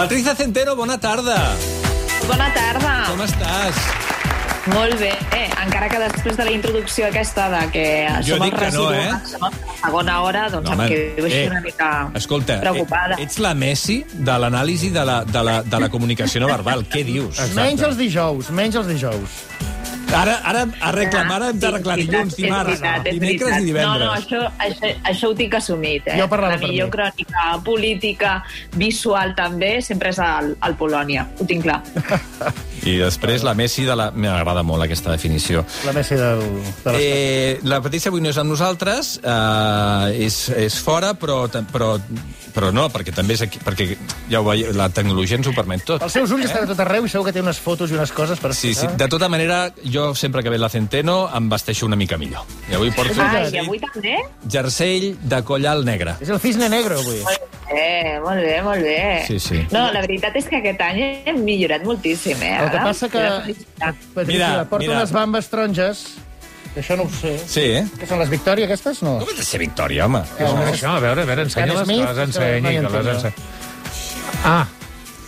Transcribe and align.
Patricia 0.00 0.34
Centeno, 0.34 0.74
bona 0.76 0.96
tarda. 0.96 1.34
Bona 2.24 2.46
tarda. 2.54 2.92
Com 3.10 3.20
estàs? 3.20 3.80
Molt 4.72 4.96
bé, 4.96 5.10
eh, 5.36 5.50
encara 5.60 5.90
que 5.92 6.00
després 6.00 6.38
de 6.38 6.46
la 6.46 6.54
introducció 6.54 7.10
aquesta 7.10 7.50
de 7.52 7.60
que 7.74 7.84
Jo 8.24 8.38
som 8.38 8.48
que 8.48 8.70
no, 8.72 8.86
eh? 8.96 9.10
a 9.12 9.20
segona 9.82 10.16
hora, 10.24 10.46
doncs 10.48 10.70
no, 10.70 10.78
em 10.86 10.94
quedo 10.94 11.28
així 11.28 11.44
una 11.50 11.60
mica 11.60 11.90
escolta, 12.14 12.62
preocupada. 12.64 13.18
eh, 13.18 13.28
ets 13.28 13.36
la 13.44 13.52
Messi 13.52 14.00
de 14.08 14.40
l'anàlisi 14.40 14.88
de, 14.88 15.04
la, 15.04 15.20
de, 15.28 15.44
la, 15.44 15.60
de 15.68 15.84
la 15.84 15.92
comunicació 15.92 16.40
no 16.40 16.48
verbal. 16.48 16.88
Què 16.88 17.04
dius? 17.04 17.44
Menys 17.52 17.84
els 17.84 18.00
dijous, 18.00 18.48
menys 18.56 18.80
els 18.80 18.88
dijous. 18.88 19.49
Ara, 20.10 20.40
ara 20.42 20.64
a 20.82 20.90
reclamar 20.90 21.42
hem 21.46 21.58
de 21.62 21.68
Sí, 21.70 21.82
dilluns, 22.00 22.34
dimarts, 22.36 22.80
dimecres 23.06 23.60
i 23.60 23.68
divendres. 23.68 23.84
No, 23.86 23.98
no, 23.98 24.10
això, 24.16 24.40
això, 24.58 24.90
això 25.06 25.30
ho 25.30 25.36
tinc 25.38 25.54
assumit. 25.54 26.08
Eh? 26.10 26.18
Jo 26.18 26.26
parlava 26.28 26.56
la 26.56 26.64
millor 26.64 26.90
mi. 26.90 26.94
crònica 26.96 27.44
política, 27.64 28.32
visual 28.74 29.36
també, 29.38 29.76
sempre 29.86 30.10
és 30.10 30.18
al, 30.18 30.56
al 30.66 30.74
Polònia. 30.80 31.28
Ho 31.38 31.46
tinc 31.46 31.62
clar. 31.68 31.78
I 32.88 32.94
després 32.96 33.42
la 33.44 33.52
Messi 33.58 33.84
de 33.84 33.94
la... 33.98 34.08
M'agrada 34.14 34.62
molt 34.64 34.82
aquesta 34.86 35.10
definició. 35.12 35.64
La 35.84 35.92
Messi 35.92 36.16
del, 36.16 36.40
de 36.40 36.62
l'estat. 36.64 36.96
Eh, 36.96 37.58
la 37.68 37.80
Patricia 37.84 38.08
avui 38.08 38.22
no 38.24 38.30
és 38.32 38.38
amb 38.40 38.48
nosaltres, 38.54 39.18
eh, 39.20 40.24
és, 40.26 40.38
és 40.56 40.78
fora, 40.80 41.12
però, 41.18 41.42
però, 41.72 41.90
però 42.54 42.70
no, 42.72 42.86
perquè 42.92 43.12
també 43.14 43.36
és 43.36 43.44
aquí, 43.44 43.60
perquè 43.64 43.90
ja 44.32 44.40
ho 44.40 44.46
veieu, 44.48 44.72
la 44.76 44.88
tecnologia 44.88 45.36
ens 45.36 45.50
ho 45.50 45.54
permet 45.56 45.84
tot. 45.84 46.02
Els 46.06 46.16
seus 46.16 46.32
ulls 46.32 46.48
estan 46.48 46.64
a 46.64 46.70
tot 46.72 46.80
arreu 46.86 47.04
i 47.04 47.12
segur 47.12 47.26
que 47.28 47.36
té 47.36 47.44
unes 47.44 47.60
fotos 47.60 47.92
i 47.92 47.98
unes 47.98 48.12
coses 48.16 48.40
per 48.40 48.54
Sí, 48.54 48.70
sí. 48.72 48.72
explicar. 48.86 48.96
De 49.04 49.10
tota 49.12 49.28
manera, 49.28 49.60
jo 49.84 50.14
sempre 50.14 50.42
que 50.42 50.50
ve 50.50 50.58
la 50.58 50.68
Centeno 50.72 51.22
em 51.36 51.48
vesteixo 51.52 51.84
una 51.86 51.96
mica 52.00 52.16
millor. 52.18 52.48
I 52.70 52.78
avui 52.80 52.90
porto 52.96 53.12
un 53.20 53.26
Ai, 53.28 53.50
i 53.52 53.60
avui 53.60 53.80
també? 53.84 54.16
jersei 54.48 55.12
de 55.20 55.42
coll 55.44 55.66
alt 55.68 55.84
negre. 55.84 56.16
És 56.20 56.28
el 56.32 56.40
cisne 56.40 56.68
negre, 56.72 56.96
avui. 57.00 57.20
Molt 57.28 57.59
bé, 57.72 58.18
molt 58.24 58.42
bé, 58.44 58.56
molt 58.66 58.82
bé. 58.84 58.98
Sí, 59.26 59.38
sí. 59.42 59.60
No, 59.72 59.86
la 59.94 60.00
veritat 60.04 60.36
és 60.40 60.48
que 60.50 60.58
aquest 60.60 60.80
any 60.86 61.00
hem 61.30 61.38
millorat 61.46 61.84
moltíssim, 61.86 62.40
eh? 62.42 62.56
El 62.64 62.70
que 62.74 62.82
passa 62.84 63.08
que... 63.12 63.22
Patricia, 63.80 64.26
Mira, 64.32 64.50
porta 64.70 64.84
mira. 64.86 64.96
unes 64.98 65.12
bambes 65.14 65.48
taronges, 65.52 66.02
que 66.74 66.80
això 66.84 66.96
no 66.98 67.06
ho 67.08 67.12
sé. 67.20 67.36
Sí, 67.50 67.64
eh? 67.80 67.84
Que 67.98 68.06
són 68.10 68.20
les 68.22 68.30
Victòria, 68.30 68.66
aquestes? 68.70 69.00
No. 69.06 69.16
Com 69.22 69.30
has 69.32 69.40
de 69.40 69.46
ser 69.46 69.58
Victòria, 69.62 70.04
home? 70.06 70.20
Eh, 70.38 70.44
Què 70.44 70.50
és 70.66 70.74
això? 70.76 70.96
A 70.96 71.00
veure, 71.02 71.24
a 71.24 71.30
veure, 71.30 71.46
ensenya-les, 71.48 71.86
Smith, 71.86 72.04
que 72.04 72.10
les 72.12 72.20
ensenyi, 72.28 72.74
no 72.84 72.92
les 72.94 73.08
ensenyi. 73.14 73.48
Ah, 74.46 74.66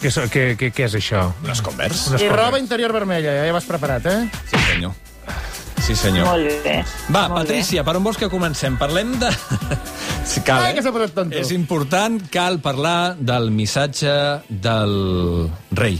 què 0.02 0.10
és, 0.10 0.18
què, 0.34 0.44
què, 0.58 0.70
què 0.74 0.86
és 0.88 0.94
això? 0.98 1.24
Les 1.46 1.62
Converse? 1.62 2.10
Unes 2.12 2.22
I 2.27 2.28
roba 2.32 2.58
interior 2.62 2.94
vermella, 2.94 3.34
ja 3.46 3.54
vas 3.54 3.66
preparat, 3.68 4.06
eh? 4.10 4.20
Sí, 4.50 4.62
senyor. 4.70 4.94
Sí, 5.82 5.96
senyor. 5.98 6.28
Molt 6.30 6.62
bé. 6.62 6.77
Va, 7.10 7.24
molt 7.27 7.40
Patricia, 7.42 7.82
per 7.82 7.96
on 7.98 8.04
vols 8.06 8.18
que 8.20 8.28
comencem? 8.30 8.77
Parlem 8.78 9.16
de... 9.18 9.30
Sí, 10.24 10.40
cal, 10.40 10.62
Ai, 10.62 10.74
que 10.74 10.82
tonto. 10.82 11.36
És 11.36 11.50
important, 11.50 12.20
cal 12.30 12.60
parlar 12.62 13.16
del 13.18 13.50
missatge 13.50 14.12
del 14.48 15.50
rei. 15.72 15.98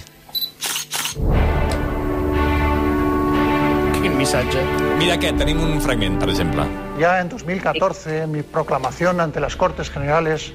Quin 4.03 4.17
missatge. 4.19 4.63
Mira 5.01 5.17
aquest, 5.19 5.39
tenim 5.43 5.61
un 5.63 5.81
fragment, 5.83 6.21
per 6.23 6.31
exemple. 6.31 6.67
Ya 7.01 7.21
en 7.21 7.29
2014, 7.29 8.23
en 8.23 8.31
mi 8.31 8.43
proclamación 8.43 9.21
ante 9.21 9.41
las 9.41 9.57
Cortes 9.57 9.91
Generales, 9.91 10.53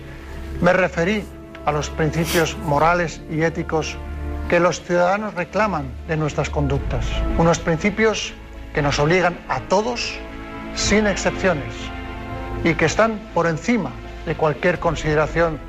me 0.62 0.72
referí 0.74 1.24
a 1.66 1.72
los 1.72 1.90
principios 1.90 2.58
morales 2.58 3.20
y 3.30 3.42
éticos 3.42 3.98
que 4.48 4.62
los 4.62 4.82
ciudadanos 4.82 5.34
reclaman 5.34 5.92
de 6.08 6.16
nuestras 6.16 6.50
conductas. 6.50 7.06
Unos 7.38 7.60
principios 7.60 8.34
que 8.74 8.82
nos 8.82 8.98
obligan 9.00 9.38
a 9.50 9.60
todos, 9.62 10.14
sin 10.76 11.06
excepciones, 11.06 11.74
y 12.64 12.74
que 12.76 12.86
están 12.86 13.20
por 13.34 13.48
encima 13.48 13.92
de 14.26 14.36
cualquier 14.36 14.80
consideración 14.80 15.60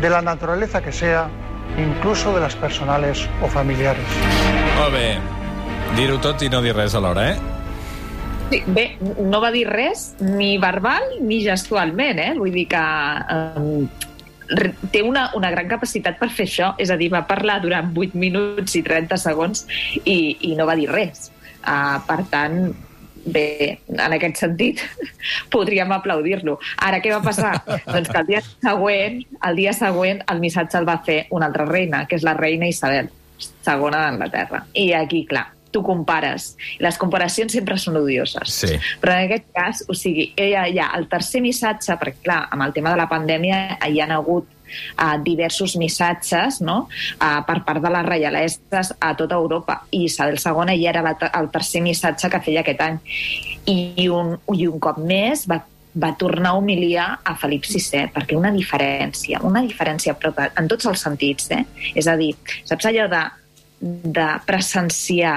de 0.00 0.10
la 0.10 0.22
naturaleza 0.22 0.82
que 0.82 0.92
sea, 0.92 1.28
incluso 1.78 2.34
de 2.34 2.40
las 2.40 2.54
personales 2.54 3.28
o 3.42 3.48
familiares. 3.48 4.06
Molt 4.78 4.94
bé. 4.94 5.18
Dir-ho 5.94 6.18
tot 6.18 6.42
i 6.42 6.48
no 6.50 6.60
dir 6.62 6.74
res 6.74 6.94
alhora, 6.98 7.30
eh? 7.32 7.36
Sí, 8.50 8.62
bé, 8.66 8.86
no 9.00 9.40
va 9.40 9.50
dir 9.54 9.66
res, 9.70 10.14
ni 10.20 10.56
verbal 10.58 11.04
ni 11.22 11.40
gestualment, 11.44 12.18
eh? 12.18 12.32
Vull 12.36 12.54
dir 12.54 12.66
que 12.70 12.82
um, 13.58 13.86
té 14.92 15.02
una, 15.02 15.28
una 15.38 15.50
gran 15.54 15.70
capacitat 15.70 16.18
per 16.20 16.30
fer 16.34 16.48
això, 16.48 16.72
és 16.78 16.90
a 16.90 16.98
dir, 17.00 17.10
va 17.14 17.24
parlar 17.28 17.60
durant 17.62 17.92
8 17.94 18.18
minuts 18.20 18.76
i 18.76 18.82
30 18.84 19.18
segons 19.22 19.64
i, 20.04 20.36
i 20.50 20.54
no 20.58 20.66
va 20.68 20.76
dir 20.78 20.90
res. 20.90 21.30
Uh, 21.64 22.02
per 22.06 22.20
tant, 22.30 22.74
bé, 23.26 23.78
en 23.88 24.16
aquest 24.16 24.40
sentit, 24.42 24.82
podríem 25.54 25.92
aplaudir-lo. 25.96 26.58
Ara, 26.84 27.00
què 27.04 27.12
va 27.14 27.22
passar? 27.24 27.56
doncs 27.94 28.10
que 28.10 28.22
el 28.22 28.30
dia 28.30 28.44
següent, 28.44 29.20
el 29.48 29.60
dia 29.60 29.74
següent, 29.76 30.22
el 30.30 30.44
missatge 30.44 30.80
el 30.80 30.88
va 30.88 31.00
fer 31.06 31.24
una 31.34 31.50
altra 31.50 31.66
reina, 31.68 32.04
que 32.08 32.18
és 32.20 32.26
la 32.26 32.36
reina 32.38 32.68
Isabel, 32.70 33.10
segona 33.38 34.04
d'Anglaterra. 34.06 34.64
I 34.78 34.92
aquí, 34.98 35.24
clar, 35.30 35.48
tu 35.74 35.82
compares. 35.82 36.52
Les 36.78 36.96
comparacions 37.00 37.52
sempre 37.52 37.76
són 37.82 37.98
odioses. 37.98 38.52
Sí. 38.62 38.76
Però 39.02 39.16
en 39.16 39.26
aquest 39.26 39.48
cas, 39.56 39.82
o 39.90 39.96
sigui, 39.98 40.28
ella 40.38 40.68
ja, 40.70 40.92
el 40.94 41.08
tercer 41.10 41.42
missatge, 41.42 41.98
perquè 41.98 42.22
clar, 42.28 42.44
amb 42.54 42.68
el 42.68 42.76
tema 42.76 42.94
de 42.94 43.00
la 43.02 43.08
pandèmia 43.10 43.80
hi 43.82 43.98
han 44.04 44.14
hagut 44.14 44.46
uh, 44.98 45.16
diversos 45.24 45.76
missatges 45.80 46.60
no? 46.64 46.86
uh, 47.18 47.42
per 47.46 47.60
part 47.66 47.82
de 47.84 47.92
les 47.96 48.08
reialeses 48.08 48.94
a 48.98 49.12
tota 49.18 49.38
Europa 49.40 49.82
i 49.90 50.04
Isabel 50.08 50.38
II 50.38 50.74
ja 50.80 50.90
era 50.94 51.04
la, 51.04 51.14
el 51.40 51.50
tercer 51.54 51.82
missatge 51.84 52.30
que 52.32 52.42
feia 52.44 52.64
aquest 52.64 52.82
any 52.84 52.98
i 53.70 54.08
un, 54.12 54.36
i 54.52 54.66
un 54.68 54.82
cop 54.82 55.00
més 55.00 55.46
va 55.50 55.62
va 55.94 56.10
tornar 56.18 56.50
a 56.50 56.58
humiliar 56.58 57.20
a 57.22 57.36
Felip 57.38 57.66
VI, 57.70 58.08
perquè 58.10 58.34
una 58.34 58.50
diferència, 58.50 59.38
una 59.46 59.62
diferència 59.62 60.16
però 60.18 60.32
en 60.58 60.66
tots 60.70 60.88
els 60.90 61.04
sentits, 61.06 61.50
eh? 61.54 61.62
És 61.94 62.08
a 62.10 62.16
dir, 62.18 62.32
saps 62.66 62.88
allò 62.90 63.06
de, 63.12 63.22
de 64.18 64.28
presenciar 64.46 65.36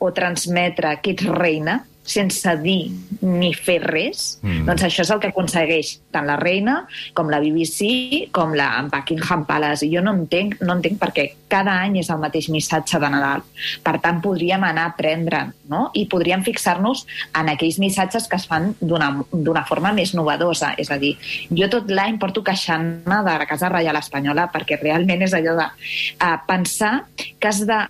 o 0.00 0.10
transmetre 0.16 0.96
que 1.02 1.12
ets 1.12 1.28
reina 1.28 1.82
sense 2.10 2.54
dir 2.62 2.90
ni 3.20 3.52
fer 3.54 3.78
res, 3.84 4.38
Mm. 4.42 4.64
doncs 4.66 4.82
això 4.86 5.02
és 5.04 5.10
el 5.10 5.20
que 5.20 5.28
aconsegueix 5.30 5.92
tant 6.10 6.26
la 6.26 6.36
reina 6.40 6.86
com 7.14 7.28
la 7.30 7.40
BBC 7.40 8.28
com 8.32 8.54
la 8.56 8.86
Buckingham 8.90 9.44
Palace. 9.46 9.86
I 9.86 9.94
jo 9.94 10.02
no 10.02 10.14
entenc, 10.16 10.58
no 10.60 10.74
entenc 10.74 10.98
per 10.98 11.10
què 11.14 11.26
cada 11.50 11.76
any 11.82 11.98
és 12.00 12.10
el 12.10 12.18
mateix 12.22 12.48
missatge 12.48 12.98
de 12.98 13.10
Nadal. 13.10 13.42
Per 13.84 13.96
tant, 14.00 14.20
podríem 14.22 14.64
anar 14.64 14.86
a 14.88 14.96
prendre 14.96 15.44
no? 15.68 15.90
i 15.94 16.06
podríem 16.10 16.42
fixar-nos 16.46 17.06
en 17.34 17.48
aquells 17.52 17.78
missatges 17.82 18.26
que 18.28 18.36
es 18.36 18.46
fan 18.50 18.74
d'una 18.80 19.10
d'una 19.30 19.64
forma 19.66 19.92
més 19.92 20.14
novedosa. 20.14 20.74
És 20.78 20.90
a 20.90 20.98
dir, 20.98 21.16
jo 21.50 21.68
tot 21.70 21.90
l'any 21.90 22.18
porto 22.18 22.42
queixant-me 22.46 23.22
de 23.26 23.38
la 23.42 23.46
Casa 23.46 23.68
Reial 23.68 23.98
Espanyola 24.00 24.48
perquè 24.52 24.80
realment 24.80 25.22
és 25.22 25.34
allò 25.36 25.56
de 25.58 25.66
uh, 25.66 26.36
pensar 26.46 27.06
que 27.38 27.48
has 27.48 27.64
de 27.66 27.80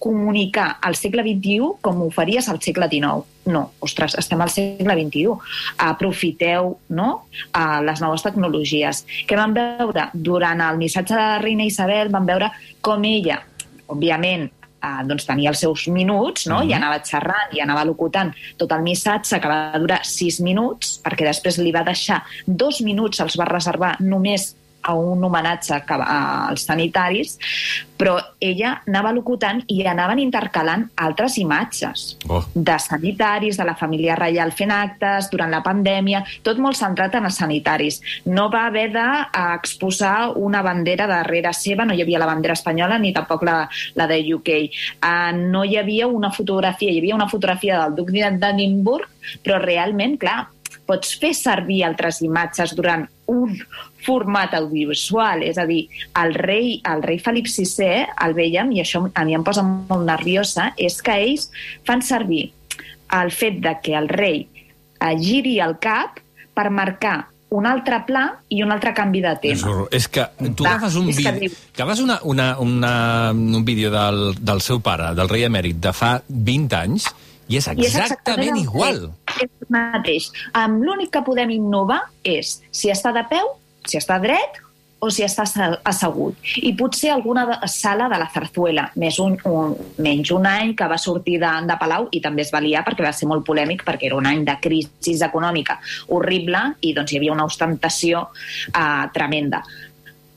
comunicar 0.00 0.78
al 0.80 0.96
segle 0.96 1.22
XXI 1.22 1.76
com 1.84 2.00
ho 2.02 2.10
faries 2.10 2.48
al 2.48 2.60
segle 2.64 2.88
XIX. 2.88 3.26
No, 3.48 3.62
ostres, 3.80 4.14
estem 4.20 4.40
al 4.44 4.50
segle 4.52 4.94
XXI. 4.98 5.34
Aprofiteu 5.86 6.74
no? 6.96 7.08
uh, 7.54 7.80
les 7.86 8.02
noves 8.04 8.24
tecnologies. 8.26 9.04
Què 9.26 9.38
vam 9.38 9.56
veure? 9.56 10.10
Durant 10.12 10.60
el 10.66 10.80
missatge 10.80 11.16
de 11.16 11.20
la 11.20 11.42
reina 11.42 11.64
Isabel 11.68 12.12
vam 12.12 12.28
veure 12.28 12.50
com 12.84 13.04
ella, 13.08 13.40
òbviament, 13.90 14.46
uh, 14.84 15.00
doncs 15.08 15.26
tenia 15.28 15.54
els 15.54 15.64
seus 15.64 15.86
minuts, 15.88 16.46
no? 16.52 16.60
i 16.62 16.76
anava 16.76 17.00
xerrant 17.06 17.56
i 17.56 17.64
anava 17.64 17.86
locutant 17.88 18.34
tot 18.60 18.76
el 18.76 18.84
missatge 18.84 19.40
que 19.40 19.50
va 19.50 19.80
durar 19.80 20.02
sis 20.06 20.40
minuts, 20.44 20.98
perquè 21.04 21.26
després 21.28 21.58
li 21.62 21.72
va 21.72 21.86
deixar 21.86 22.20
dos 22.46 22.82
minuts, 22.84 23.24
els 23.24 23.40
va 23.40 23.48
reservar 23.48 23.96
només 24.04 24.50
a 24.82 24.94
un 24.94 25.22
homenatge 25.24 25.82
que, 25.86 25.94
als 25.94 26.64
sanitaris, 26.68 27.36
però 28.00 28.14
ella 28.40 28.78
anava 28.88 29.12
locutant 29.12 29.60
i 29.68 29.82
anaven 29.84 30.22
intercalant 30.22 30.86
altres 30.96 31.36
imatges 31.38 32.16
Oh. 32.28 32.42
de 32.54 32.78
sanitaris, 32.78 33.58
de 33.58 33.64
la 33.64 33.74
família 33.76 34.16
reial 34.16 34.52
fent 34.52 34.70
actes, 34.72 35.28
durant 35.30 35.50
la 35.50 35.62
pandèmia, 35.62 36.22
tot 36.42 36.58
molt 36.58 36.78
centrat 36.78 37.14
en 37.18 37.26
els 37.28 37.36
sanitaris. 37.36 38.00
No 38.24 38.48
va 38.50 38.66
haver 38.66 38.88
d'exposar 38.94 40.32
una 40.36 40.62
bandera 40.62 41.06
darrere 41.06 41.52
seva, 41.52 41.84
no 41.84 41.94
hi 41.94 42.02
havia 42.02 42.22
la 42.22 42.30
bandera 42.30 42.56
espanyola 42.56 42.98
ni 42.98 43.12
tampoc 43.12 43.42
la, 43.42 43.68
la 43.94 44.06
de 44.06 44.20
UK. 44.34 44.48
Uh, 45.02 45.36
no 45.36 45.64
hi 45.64 45.76
havia 45.76 46.06
una 46.06 46.30
fotografia, 46.30 46.90
hi 46.90 46.98
havia 47.02 47.18
una 47.18 47.28
fotografia 47.28 47.82
del 47.82 47.98
duc 47.98 48.10
d'Edimburg, 48.10 49.08
però 49.44 49.60
realment, 49.60 50.16
clar, 50.20 50.48
pots 50.86 51.14
fer 51.20 51.32
servir 51.36 51.84
altres 51.86 52.20
imatges 52.26 52.74
durant 52.78 53.06
un 53.30 53.56
format 54.04 54.54
audiovisual, 54.58 55.42
és 55.46 55.58
a 55.60 55.66
dir, 55.68 55.84
el 56.18 56.34
rei, 56.34 56.80
el 56.88 57.02
rei 57.04 57.18
Felip 57.22 57.46
VI, 57.46 58.06
el 58.26 58.34
veiem, 58.34 58.72
i 58.74 58.82
això 58.82 59.04
a 59.14 59.24
mi 59.28 59.36
em 59.38 59.44
posa 59.46 59.62
molt 59.62 60.04
nerviosa, 60.08 60.72
és 60.76 60.98
que 61.04 61.14
ells 61.22 61.50
fan 61.86 62.02
servir 62.02 62.48
el 63.20 63.30
fet 63.34 63.60
de 63.62 63.76
que 63.82 63.94
el 63.98 64.08
rei 64.08 64.46
eh, 65.00 65.14
giri 65.18 65.58
el 65.60 65.76
cap 65.82 66.18
per 66.54 66.70
marcar 66.70 67.18
un 67.50 67.66
altre 67.66 67.96
pla 68.06 68.24
i 68.54 68.60
un 68.62 68.70
altre 68.70 68.92
canvi 68.94 69.20
de 69.24 69.30
És, 69.32 69.40
tema. 69.42 69.70
horror. 69.72 69.88
és 69.90 70.06
que 70.06 70.22
tu 70.54 70.62
Va, 70.62 70.76
agafes 70.76 70.94
un 71.00 71.08
és 71.10 71.16
que 71.18 71.32
vídeo, 71.32 71.48
diu- 71.50 71.72
que 71.74 71.82
agafes 71.82 72.00
una, 72.04 72.20
una, 72.22 72.52
una, 72.62 72.92
un 73.34 73.64
vídeo 73.64 73.90
del, 73.90 74.36
del 74.38 74.60
seu 74.62 74.78
pare, 74.80 75.08
del 75.18 75.28
rei 75.28 75.42
emèrit, 75.48 75.80
de 75.82 75.90
fa 75.92 76.12
20 76.28 76.76
anys, 76.78 77.08
i 77.50 77.58
és 77.58 77.66
I 77.66 77.74
és 77.82 77.98
exactament 77.98 78.56
igual. 78.60 79.08
És 79.36 79.48
el 79.50 79.70
mateix. 79.74 80.30
Um, 80.54 80.80
L'únic 80.86 81.10
que 81.16 81.22
podem 81.26 81.50
innovar 81.56 82.04
és 82.22 82.60
si 82.70 82.92
està 82.94 83.12
de 83.16 83.24
peu, 83.30 83.56
si 83.90 83.98
està 83.98 84.20
dret 84.22 84.60
o 85.00 85.08
si 85.10 85.24
està 85.24 85.46
assegut. 85.88 86.36
I 86.60 86.74
potser 86.76 87.10
alguna 87.14 87.46
de- 87.48 87.68
sala 87.72 88.06
de 88.12 88.18
la 88.20 88.28
Zarzuela, 88.30 88.90
més 89.00 89.18
un, 89.18 89.38
un, 89.48 89.74
menys 89.98 90.30
un 90.36 90.46
any 90.46 90.74
que 90.76 90.86
va 90.86 90.98
sortir 91.00 91.38
de, 91.40 91.52
de 91.66 91.76
Palau 91.80 92.08
i 92.12 92.20
també 92.20 92.44
es 92.44 92.52
va 92.52 92.60
liar 92.60 92.84
perquè 92.84 93.06
va 93.06 93.14
ser 93.16 93.26
molt 93.30 93.46
polèmic 93.46 93.82
perquè 93.86 94.10
era 94.10 94.18
un 94.20 94.28
any 94.28 94.44
de 94.44 94.56
crisi 94.60 95.16
econòmica 95.24 95.78
horrible 96.08 96.60
i 96.84 96.92
doncs 96.92 97.12
hi 97.12 97.16
havia 97.16 97.32
una 97.32 97.48
ostentació 97.48 98.26
eh, 98.74 99.06
tremenda. 99.16 99.62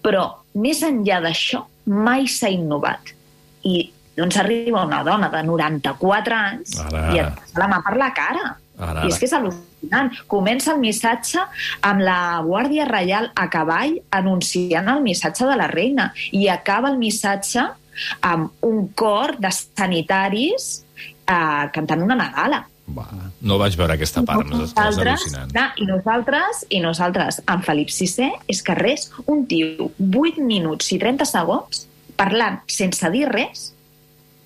Però 0.03 0.23
més 0.55 0.81
enllà 0.83 1.19
d'això, 1.23 1.65
mai 1.91 2.25
s'ha 2.27 2.49
innovat. 2.49 3.13
I 3.67 3.91
doncs 4.17 4.37
arriba 4.41 4.85
una 4.85 5.03
dona 5.05 5.29
de 5.33 5.43
94 5.45 6.35
anys 6.37 6.75
Ara, 6.85 7.05
i 7.13 7.21
et 7.23 7.39
passa 7.39 7.63
la 7.63 7.69
mà 7.71 7.79
per 7.85 7.95
la 7.99 8.09
cara. 8.15 8.51
Ara, 8.73 9.05
I 9.05 9.11
és 9.13 9.19
que 9.21 9.27
és 9.29 9.35
al·lucinant. 9.37 10.09
Comença 10.29 10.73
el 10.73 10.81
missatge 10.81 11.41
amb 11.85 12.01
la 12.01 12.41
Guàrdia 12.45 12.87
Reial 12.89 13.29
a 13.37 13.47
cavall 13.53 13.99
anunciant 14.17 14.89
el 14.89 15.03
missatge 15.05 15.47
de 15.49 15.57
la 15.59 15.69
reina 15.69 16.09
i 16.31 16.47
acaba 16.49 16.89
el 16.89 16.97
missatge 17.01 17.67
amb 18.25 18.65
un 18.65 18.87
cor 18.97 19.35
de 19.37 19.51
sanitaris 19.53 20.83
eh, 21.27 21.65
cantant 21.73 22.01
una 22.01 22.17
Nadala. 22.17 22.63
Va, 22.93 23.05
no 23.47 23.57
vaig 23.61 23.77
veure 23.79 23.95
aquesta 23.95 24.25
part, 24.27 24.49
no, 24.49 24.65
és, 24.65 24.73
al·lucinant. 24.75 25.53
i 25.79 25.85
nosaltres, 25.87 26.65
i 26.69 26.81
nosaltres, 26.83 27.39
en 27.47 27.63
Felip 27.63 27.93
VI, 27.93 28.33
és 28.51 28.59
que 28.65 28.75
res, 28.75 29.07
un 29.31 29.45
tio, 29.47 29.87
8 30.03 30.43
minuts 30.43 30.91
i 30.91 30.99
30 30.99 31.29
segons, 31.29 31.85
parlant 32.19 32.59
sense 32.67 33.07
dir 33.13 33.29
res, 33.31 33.71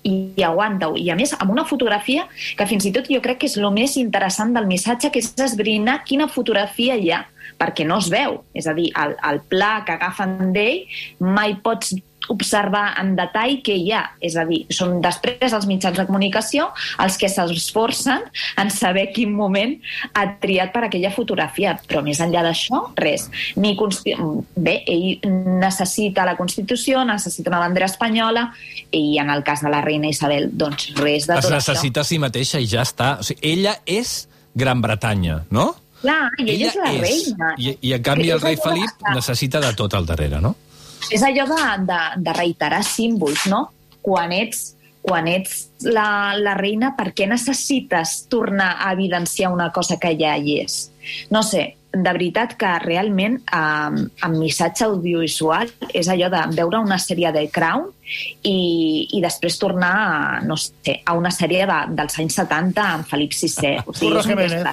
i, 0.02 0.14
i 0.36 0.44
aguanta-ho. 0.46 0.96
I 0.98 1.10
a 1.12 1.16
més, 1.18 1.34
amb 1.38 1.52
una 1.54 1.66
fotografia 1.68 2.26
que 2.58 2.66
fins 2.70 2.86
i 2.88 2.92
tot 2.94 3.10
jo 3.10 3.20
crec 3.24 3.42
que 3.42 3.50
és 3.50 3.56
el 3.58 3.68
més 3.74 3.96
interessant 4.00 4.54
del 4.56 4.68
missatge, 4.70 5.12
que 5.14 5.22
és 5.22 5.32
esbrinar 5.48 6.02
quina 6.08 6.28
fotografia 6.30 6.96
hi 6.98 7.12
ha, 7.14 7.24
perquè 7.58 7.86
no 7.88 7.98
es 8.02 8.10
veu. 8.12 8.42
És 8.54 8.68
a 8.70 8.76
dir, 8.76 8.90
el, 8.98 9.16
el 9.30 9.42
pla 9.50 9.78
que 9.86 9.96
agafen 9.98 10.52
d'ell 10.54 10.84
mai 11.24 11.58
pots 11.64 11.96
observar 12.32 12.92
en 13.00 13.14
detall 13.18 13.58
què 13.64 13.76
hi 13.78 13.92
ha. 13.94 14.04
És 14.24 14.36
a 14.38 14.44
dir, 14.48 14.64
són 14.74 14.98
després 15.04 15.54
els 15.54 15.66
mitjans 15.70 15.98
de 15.98 16.06
comunicació 16.08 16.68
els 17.02 17.18
que 17.20 17.30
s'esforcen 17.32 18.24
en 18.60 18.72
saber 18.74 19.08
quin 19.14 19.34
moment 19.34 19.76
ha 20.14 20.26
triat 20.42 20.72
per 20.74 20.86
aquella 20.86 21.12
fotografia. 21.14 21.76
Però 21.88 22.02
més 22.04 22.20
enllà 22.24 22.44
d'això, 22.46 22.84
res. 22.98 23.28
Ni 23.56 23.74
consti... 23.78 24.16
Bé, 24.58 24.80
ell 24.90 25.26
necessita 25.58 26.24
la 26.26 26.36
Constitució, 26.38 27.04
necessita 27.06 27.52
una 27.52 27.62
bandera 27.62 27.88
espanyola, 27.88 28.48
i 28.94 29.18
en 29.20 29.30
el 29.30 29.44
cas 29.46 29.62
de 29.64 29.72
la 29.72 29.82
reina 29.84 30.10
Isabel, 30.10 30.48
doncs 30.52 30.92
res 30.98 31.28
de 31.28 31.38
Es 31.38 31.46
tot 31.46 31.54
necessita 31.54 32.02
a 32.02 32.08
si 32.08 32.18
mateixa 32.22 32.60
i 32.60 32.68
ja 32.70 32.84
està. 32.86 33.16
O 33.20 33.26
sigui, 33.26 33.42
ella 33.52 33.78
és 33.86 34.20
Gran 34.58 34.82
Bretanya, 34.82 35.42
no? 35.54 35.68
això. 35.68 35.84
Clar, 35.98 36.30
i 36.38 36.52
ella, 36.52 36.68
és 36.68 36.76
la 36.78 36.90
reina. 36.94 37.52
I, 37.58 37.74
I 37.82 37.92
en 37.96 38.02
canvi 38.06 38.28
És 38.28 38.36
el 38.36 38.42
rei 38.44 38.58
Felip 38.62 39.08
necessita 39.14 39.60
de 39.60 39.72
tot 39.78 39.94
al 39.98 40.06
darrere, 40.06 40.40
no? 40.40 40.54
És 41.10 41.24
allò 41.24 41.46
de, 41.50 41.62
de, 41.88 42.00
de 42.26 42.36
reiterar 42.36 42.82
símbols, 42.86 43.46
no? 43.50 43.64
Quan 44.04 44.32
ets, 44.36 44.74
quan 45.02 45.28
ets 45.30 45.68
la, 45.86 46.34
la 46.36 46.54
reina, 46.58 46.92
per 46.98 47.12
què 47.16 47.28
necessites 47.30 48.24
tornar 48.30 48.74
a 48.78 48.92
evidenciar 48.96 49.52
una 49.54 49.70
cosa 49.72 49.98
que 50.00 50.14
ja 50.18 50.36
hi 50.36 50.60
és? 50.62 50.80
No 51.32 51.42
sé, 51.46 51.78
de 51.92 52.12
veritat 52.12 52.52
que 52.60 52.70
realment 52.82 53.38
eh, 53.40 54.00
amb 54.26 54.36
missatge 54.36 54.84
audiovisual 54.84 55.70
és 55.96 56.10
allò 56.12 56.28
de 56.32 56.42
veure 56.56 56.82
una 56.84 56.98
sèrie 57.00 57.32
de 57.32 57.46
Crown 57.52 57.86
i, 58.44 59.08
i 59.16 59.22
després 59.24 59.56
tornar 59.60 59.92
a, 59.96 60.18
no 60.44 60.58
sé, 60.60 60.98
a 61.04 61.16
una 61.16 61.32
sèrie 61.32 61.64
de, 61.68 61.78
dels 61.96 62.20
anys 62.20 62.36
70 62.42 62.84
amb 62.84 63.08
Felip 63.08 63.32
VI. 63.32 63.78
O 63.86 63.94
Curro 63.94 64.20
un 64.20 64.28
Jiménez. 64.28 64.68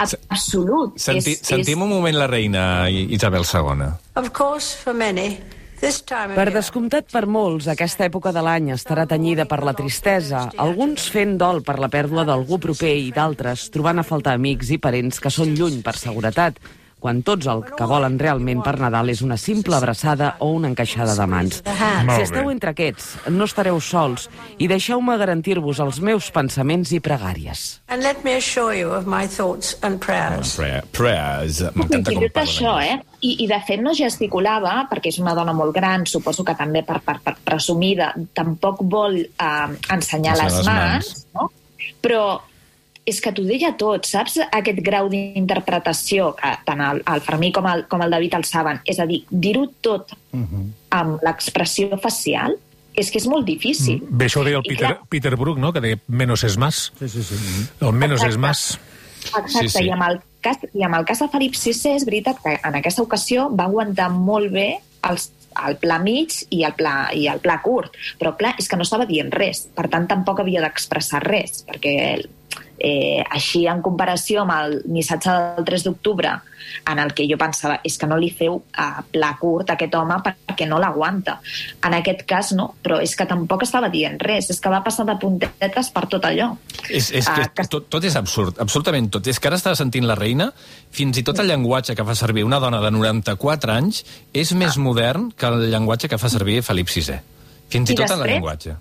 Absolut. 0.00 0.96
Senti, 1.00 1.36
és, 1.36 1.42
sentim 1.46 1.82
un 1.84 1.90
moment 1.92 2.16
la 2.16 2.28
reina 2.30 2.62
Isabel 2.90 3.44
II. 3.44 3.90
Of 4.20 4.32
course, 4.36 4.76
for 4.78 4.96
many, 4.96 5.36
Per 5.82 6.44
descomptat 6.54 7.08
per 7.10 7.24
molts, 7.26 7.66
aquesta 7.66 8.04
època 8.06 8.30
de 8.30 8.42
l'any 8.46 8.68
estarà 8.70 9.02
tenyida 9.10 9.48
per 9.50 9.64
la 9.66 9.72
tristesa, 9.74 10.44
alguns 10.62 11.08
fent 11.10 11.32
dol 11.40 11.58
per 11.66 11.74
la 11.82 11.88
pèrdua 11.90 12.22
d'algú 12.28 12.60
proper 12.62 12.92
i 13.00 13.08
d'altres 13.10 13.64
trobant 13.74 13.98
a 13.98 14.04
faltar 14.06 14.36
amics 14.38 14.70
i 14.70 14.78
parents 14.78 15.18
que 15.18 15.32
són 15.34 15.56
lluny 15.58 15.80
per 15.82 15.96
seguretat, 15.98 16.60
quan 17.02 17.20
tots 17.26 17.48
el 17.50 17.64
que 17.66 17.86
volen 17.90 18.16
realment 18.20 18.62
per 18.62 18.76
Nadal 18.80 19.10
és 19.10 19.20
una 19.26 19.36
simple 19.40 19.74
abraçada 19.76 20.36
o 20.38 20.52
una 20.54 20.70
encaixada 20.70 21.16
de 21.18 21.26
mans. 21.26 21.58
Si 21.66 22.22
esteu 22.22 22.50
entre 22.52 22.70
aquests, 22.72 23.08
no 23.34 23.48
estareu 23.50 23.80
sols 23.82 24.28
i 24.62 24.68
deixeu-me 24.70 25.16
garantir-vos 25.18 25.80
els 25.82 25.98
meus 26.00 26.30
pensaments 26.34 26.92
i 26.94 27.00
pregàries. 27.02 27.64
And 27.90 28.06
let 28.06 28.22
me 28.24 28.36
assure 28.38 28.76
you 28.78 28.94
of 28.94 29.08
my 29.10 29.26
thoughts 29.26 29.74
and 29.82 29.98
prayers. 30.00 30.54
Prayer, 30.56 30.84
prayers. 30.94 31.60
M'encanta 31.74 32.14
i 32.14 32.20
com 32.20 32.28
parla. 32.30 32.46
això, 32.46 32.76
eh? 32.80 33.00
I, 33.22 33.34
I 33.44 33.50
de 33.50 33.58
fet 33.66 33.82
no 33.82 33.92
gesticulava, 33.94 34.78
perquè 34.90 35.12
és 35.12 35.18
una 35.22 35.34
dona 35.38 35.52
molt 35.54 35.74
gran, 35.76 36.06
suposo 36.06 36.46
que 36.46 36.54
també 36.58 36.82
per, 36.86 37.00
per, 37.04 37.18
per 37.22 37.36
presumida, 37.44 38.12
tampoc 38.34 38.80
vol 38.86 39.18
eh, 39.20 39.26
ensenyar 39.42 40.22
Ensenyar 40.22 40.36
les 40.38 40.56
les 40.58 40.66
mans, 40.66 41.12
mans. 41.12 41.26
no? 41.34 41.50
però 42.02 42.22
és 43.04 43.20
que 43.20 43.32
t'ho 43.34 43.42
deia 43.42 43.72
tot, 43.76 44.04
saps? 44.06 44.36
Aquest 44.54 44.78
grau 44.86 45.08
d'interpretació 45.10 46.32
que 46.38 46.52
tant 46.66 46.80
el, 46.86 47.00
el 47.06 47.20
Fermí 47.24 47.50
com 47.52 47.66
el, 47.66 47.86
com 47.90 48.02
el 48.04 48.10
David 48.14 48.36
el 48.38 48.44
saben. 48.46 48.80
És 48.86 49.00
a 49.02 49.06
dir, 49.10 49.24
dir-ho 49.30 49.66
tot 49.82 50.12
amb 50.90 51.22
l'expressió 51.26 51.98
facial 51.98 52.54
és 52.94 53.08
que 53.10 53.18
és 53.18 53.26
molt 53.26 53.46
difícil. 53.48 54.02
Bé, 54.10 54.26
això 54.28 54.42
ho 54.42 54.44
deia 54.44 54.58
el 54.60 54.66
I 54.66 54.74
Peter, 54.74 54.86
clar- 54.86 55.08
Peter 55.08 55.34
Brook, 55.36 55.58
no?, 55.58 55.72
que 55.72 55.80
deia 55.80 55.98
menos 56.08 56.44
es 56.44 56.58
más. 56.58 56.92
Sí, 57.00 57.08
sí, 57.08 57.22
sí. 57.22 57.34
El 57.80 57.92
menos 57.92 58.20
Exacte. 58.20 58.32
es 58.34 58.38
más. 58.38 58.78
Exacte, 59.24 59.48
Sí, 59.48 59.68
sí. 59.68 59.84
I, 59.86 59.90
amb 59.94 60.02
el 60.10 60.20
cas, 60.42 60.58
i 60.74 60.82
amb 60.84 60.96
el 60.98 61.04
cas 61.08 61.20
de 61.22 61.28
Felip 61.32 61.54
VI 61.56 61.94
és 61.96 62.04
veritat 62.04 62.40
que 62.42 62.58
en 62.62 62.74
aquesta 62.74 63.02
ocasió 63.02 63.48
va 63.54 63.64
aguantar 63.70 64.10
molt 64.10 64.52
bé 64.52 64.80
els, 65.08 65.30
el 65.66 65.76
pla 65.80 65.98
mig 66.02 66.34
i 66.50 66.64
el 66.66 66.74
pla, 66.74 67.08
i 67.14 67.28
el 67.30 67.40
pla 67.40 67.60
curt, 67.62 67.94
però 68.20 68.34
clar, 68.36 68.54
és 68.58 68.68
que 68.68 68.76
no 68.76 68.82
estava 68.84 69.06
dient 69.06 69.30
res, 69.32 69.64
per 69.74 69.88
tant 69.88 70.06
tampoc 70.10 70.40
havia 70.42 70.60
d'expressar 70.64 71.22
res, 71.24 71.62
perquè 71.68 71.94
eh, 72.78 73.22
així 73.30 73.66
en 73.70 73.80
comparació 73.82 74.42
amb 74.42 74.52
el 74.56 74.80
missatge 74.90 75.30
del 75.56 75.64
3 75.64 75.84
d'octubre 75.84 76.32
en 76.88 76.98
el 76.98 77.12
que 77.14 77.26
jo 77.28 77.36
pensava 77.38 77.76
és 77.84 77.98
que 77.98 78.06
no 78.08 78.16
li 78.16 78.30
feu 78.32 78.56
a 78.80 79.02
pla 79.12 79.34
curt 79.38 79.70
a 79.70 79.74
aquest 79.74 79.94
home 79.94 80.16
perquè 80.24 80.66
no 80.66 80.78
l'aguanta. 80.80 81.36
En 81.84 81.94
aquest 81.94 82.22
cas 82.26 82.52
no, 82.56 82.70
però 82.82 83.00
és 83.02 83.12
que 83.18 83.26
tampoc 83.28 83.62
estava 83.66 83.90
dient 83.92 84.16
res, 84.22 84.48
és 84.50 84.58
que 84.60 84.70
va 84.72 84.80
passar 84.82 85.04
de 85.06 85.16
puntetes 85.20 85.90
per 85.94 86.06
tot 86.08 86.24
allò. 86.24 86.52
És, 86.88 87.10
és 87.12 87.26
que 87.28 87.42
Ah, 87.42 87.48
que- 87.54 87.66
tot, 87.68 87.88
tot 87.92 88.04
és 88.04 88.16
absurd, 88.16 88.58
absolutament 88.58 89.10
tot. 89.10 89.26
És 89.26 89.38
que 89.38 89.48
ara 89.48 89.56
estava 89.60 89.76
sentint 89.76 90.06
la 90.08 90.14
reina, 90.16 90.52
fins 90.90 91.18
i 91.18 91.22
tot 91.22 91.38
el 91.38 91.46
llenguatge 91.52 91.94
que 91.94 92.04
fa 92.04 92.14
servir 92.14 92.44
una 92.44 92.58
dona 92.58 92.80
de 92.80 92.90
94 92.90 93.72
anys 93.72 94.04
és 94.32 94.52
més 94.54 94.78
modern 94.78 95.30
que 95.36 95.46
el 95.46 95.70
llenguatge 95.70 96.08
que 96.08 96.18
fa 96.18 96.28
servir 96.32 96.62
Felip 96.62 96.88
VI. 96.88 97.20
Fins 97.68 97.90
i, 97.90 97.92
I 97.92 97.96
tot 97.96 98.06
en 98.06 98.12
el 98.12 98.18
després? 98.18 98.32
llenguatge. 98.32 98.76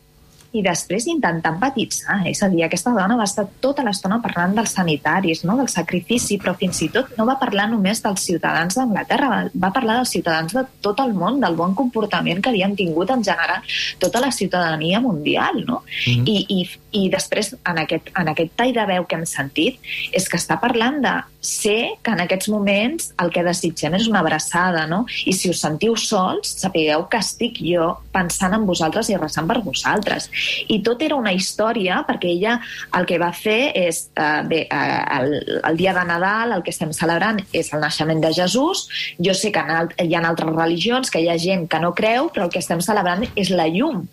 I 0.51 0.61
després 0.65 1.07
intentar 1.07 1.53
empatitzar. 1.55 2.21
És 2.29 2.41
a 2.43 2.49
dir, 2.51 2.63
aquesta 2.65 2.91
dona 2.95 3.15
va 3.19 3.27
estar 3.27 3.45
tota 3.63 3.85
l'estona 3.87 4.19
parlant 4.23 4.55
dels 4.57 4.73
sanitaris, 4.75 5.45
no? 5.47 5.55
del 5.59 5.69
sacrifici, 5.71 6.37
però 6.41 6.53
fins 6.59 6.81
i 6.83 6.89
tot 6.91 7.13
no 7.17 7.25
va 7.29 7.37
parlar 7.39 7.69
només 7.71 8.03
dels 8.03 8.25
ciutadans 8.27 8.75
d'Anglaterra, 8.75 9.29
va, 9.31 9.39
va 9.65 9.71
parlar 9.73 9.99
dels 10.01 10.13
ciutadans 10.17 10.55
de 10.57 10.65
tot 10.83 10.99
el 11.03 11.15
món, 11.15 11.39
del 11.43 11.55
bon 11.55 11.75
comportament 11.77 12.43
que 12.43 12.51
havien 12.51 12.75
tingut 12.75 13.13
en 13.15 13.23
general 13.23 13.63
tota 13.99 14.19
la 14.23 14.31
ciutadania 14.35 14.99
mundial. 14.99 15.63
No? 15.67 15.83
Mhm. 16.07 16.27
I, 16.27 16.37
i, 16.49 16.69
I 16.91 17.07
després, 17.09 17.53
en 17.55 17.83
aquest, 17.85 18.11
en 18.19 18.31
aquest 18.33 18.55
tall 18.59 18.73
de 18.75 18.85
veu 18.89 19.07
que 19.07 19.15
hem 19.15 19.27
sentit, 19.29 19.79
és 20.11 20.27
que 20.27 20.39
està 20.39 20.59
parlant 20.59 20.99
de 21.01 21.15
ser 21.41 21.97
que 22.03 22.13
en 22.13 22.21
aquests 22.21 22.49
moments 22.53 23.09
el 23.21 23.31
que 23.33 23.43
desitgem 23.43 23.95
és 23.97 24.07
una 24.07 24.21
abraçada, 24.21 24.85
no? 24.87 25.01
I 25.25 25.33
si 25.33 25.49
us 25.49 25.61
sentiu 25.63 25.95
sols, 25.97 26.53
sapigueu 26.61 27.07
que 27.09 27.19
estic 27.23 27.57
jo 27.65 27.95
pensant 28.13 28.53
en 28.55 28.67
vosaltres 28.69 29.09
i 29.09 29.17
resant 29.17 29.49
per 29.49 29.59
vosaltres. 29.65 30.29
I 30.67 30.81
tot 30.85 31.01
era 31.05 31.17
una 31.19 31.33
història, 31.33 32.01
perquè 32.07 32.31
ella 32.31 32.57
el 32.97 33.07
que 33.09 33.19
va 33.21 33.31
fer 33.35 33.71
és, 33.77 34.03
eh, 34.15 34.41
bé, 34.47 34.61
eh, 34.65 35.01
el, 35.19 35.61
el 35.71 35.77
dia 35.77 35.93
de 35.97 36.05
Nadal, 36.07 36.55
el 36.57 36.63
que 36.63 36.73
estem 36.73 36.93
celebrant 36.93 37.41
és 37.51 37.71
el 37.73 37.83
naixement 37.83 38.21
de 38.23 38.33
Jesús. 38.33 38.87
Jo 39.19 39.35
sé 39.37 39.51
que 39.51 39.61
hi 39.61 40.15
ha 40.15 40.23
altres 40.27 40.55
religions, 40.55 41.11
que 41.11 41.21
hi 41.21 41.29
ha 41.29 41.39
gent 41.39 41.67
que 41.67 41.79
no 41.79 41.93
creu, 41.97 42.31
però 42.33 42.47
el 42.47 42.53
que 42.53 42.61
estem 42.63 42.81
celebrant 42.81 43.27
és 43.35 43.51
la 43.53 43.67
llum. 43.71 44.05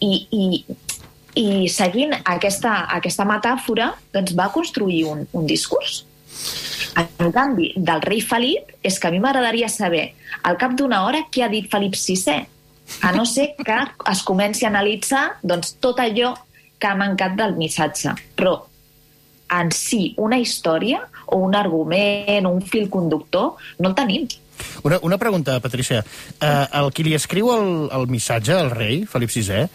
I, 0.00 0.12
i, 0.32 0.64
i 1.36 1.68
seguint 1.68 2.14
aquesta, 2.24 2.86
aquesta 2.96 3.26
metàfora, 3.28 3.92
doncs 4.14 4.36
va 4.36 4.50
construir 4.54 5.04
un, 5.12 5.26
un 5.36 5.48
discurs. 5.48 6.04
En 6.96 7.32
canvi, 7.32 7.72
del 7.76 8.00
rei 8.04 8.22
Felip, 8.24 8.72
és 8.84 8.96
que 8.98 9.08
a 9.08 9.12
mi 9.12 9.20
m'agradaria 9.20 9.68
saber, 9.68 10.08
al 10.48 10.56
cap 10.60 10.76
d'una 10.78 11.02
hora, 11.04 11.26
què 11.32 11.44
ha 11.44 11.52
dit 11.52 11.68
Felip 11.72 11.96
VI, 11.96 12.46
a 13.02 13.12
no 13.12 13.26
ser 13.26 13.54
que 13.58 13.76
es 14.10 14.22
comenci 14.22 14.64
a 14.66 14.70
analitzar 14.72 15.26
doncs, 15.42 15.76
tot 15.80 16.00
allò 16.00 16.34
que 16.78 16.88
ha 16.88 16.96
mancat 16.96 17.36
del 17.38 17.56
missatge. 17.56 18.14
Però 18.36 18.56
en 19.56 19.70
si, 19.70 20.14
una 20.18 20.38
història 20.38 21.04
o 21.26 21.38
un 21.46 21.54
argument 21.54 22.46
o 22.46 22.54
un 22.54 22.62
fil 22.62 22.90
conductor, 22.90 23.54
no 23.78 23.90
el 23.90 23.96
tenim. 23.98 24.26
Una, 24.82 24.98
una 25.02 25.18
pregunta, 25.18 25.58
Patricia. 25.60 26.02
Uh, 26.40 26.64
el 26.80 26.92
qui 26.96 27.04
li 27.04 27.16
escriu 27.16 27.50
el, 27.52 27.72
el 27.92 28.06
missatge 28.08 28.54
al 28.56 28.70
rei, 28.72 29.02
Felip 29.08 29.32
VI, 29.32 29.66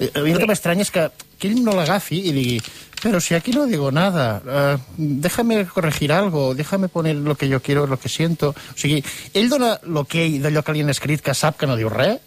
eh, 0.00 0.12
a 0.14 0.22
mi 0.24 0.32
el 0.32 0.40
que 0.40 0.48
m'estranya 0.48 0.86
és 0.86 0.92
que, 0.94 1.10
que 1.36 1.50
ell 1.50 1.60
no 1.64 1.76
l'agafi 1.76 2.22
i 2.30 2.36
digui 2.36 2.60
pero 3.00 3.18
si 3.18 3.32
aquí 3.32 3.50
no 3.52 3.64
digo 3.64 3.90
nada, 3.90 4.42
uh, 4.44 4.78
déjame 4.98 5.64
corregir 5.64 6.12
algo, 6.12 6.54
déjame 6.54 6.88
poner 6.88 7.16
lo 7.16 7.34
que 7.34 7.48
yo 7.48 7.62
quiero, 7.62 7.86
lo 7.86 7.98
que 7.98 8.10
siento... 8.10 8.50
O 8.50 8.76
sigui, 8.76 9.00
ell 9.32 9.48
dona 9.48 9.78
l'ok 9.88 10.18
d'allò 10.44 10.60
que 10.60 10.74
li 10.76 10.84
han 10.84 10.92
escrit 10.92 11.24
que 11.24 11.32
sap 11.32 11.56
que 11.56 11.68
no 11.70 11.78
diu 11.80 11.88
res? 11.88 12.20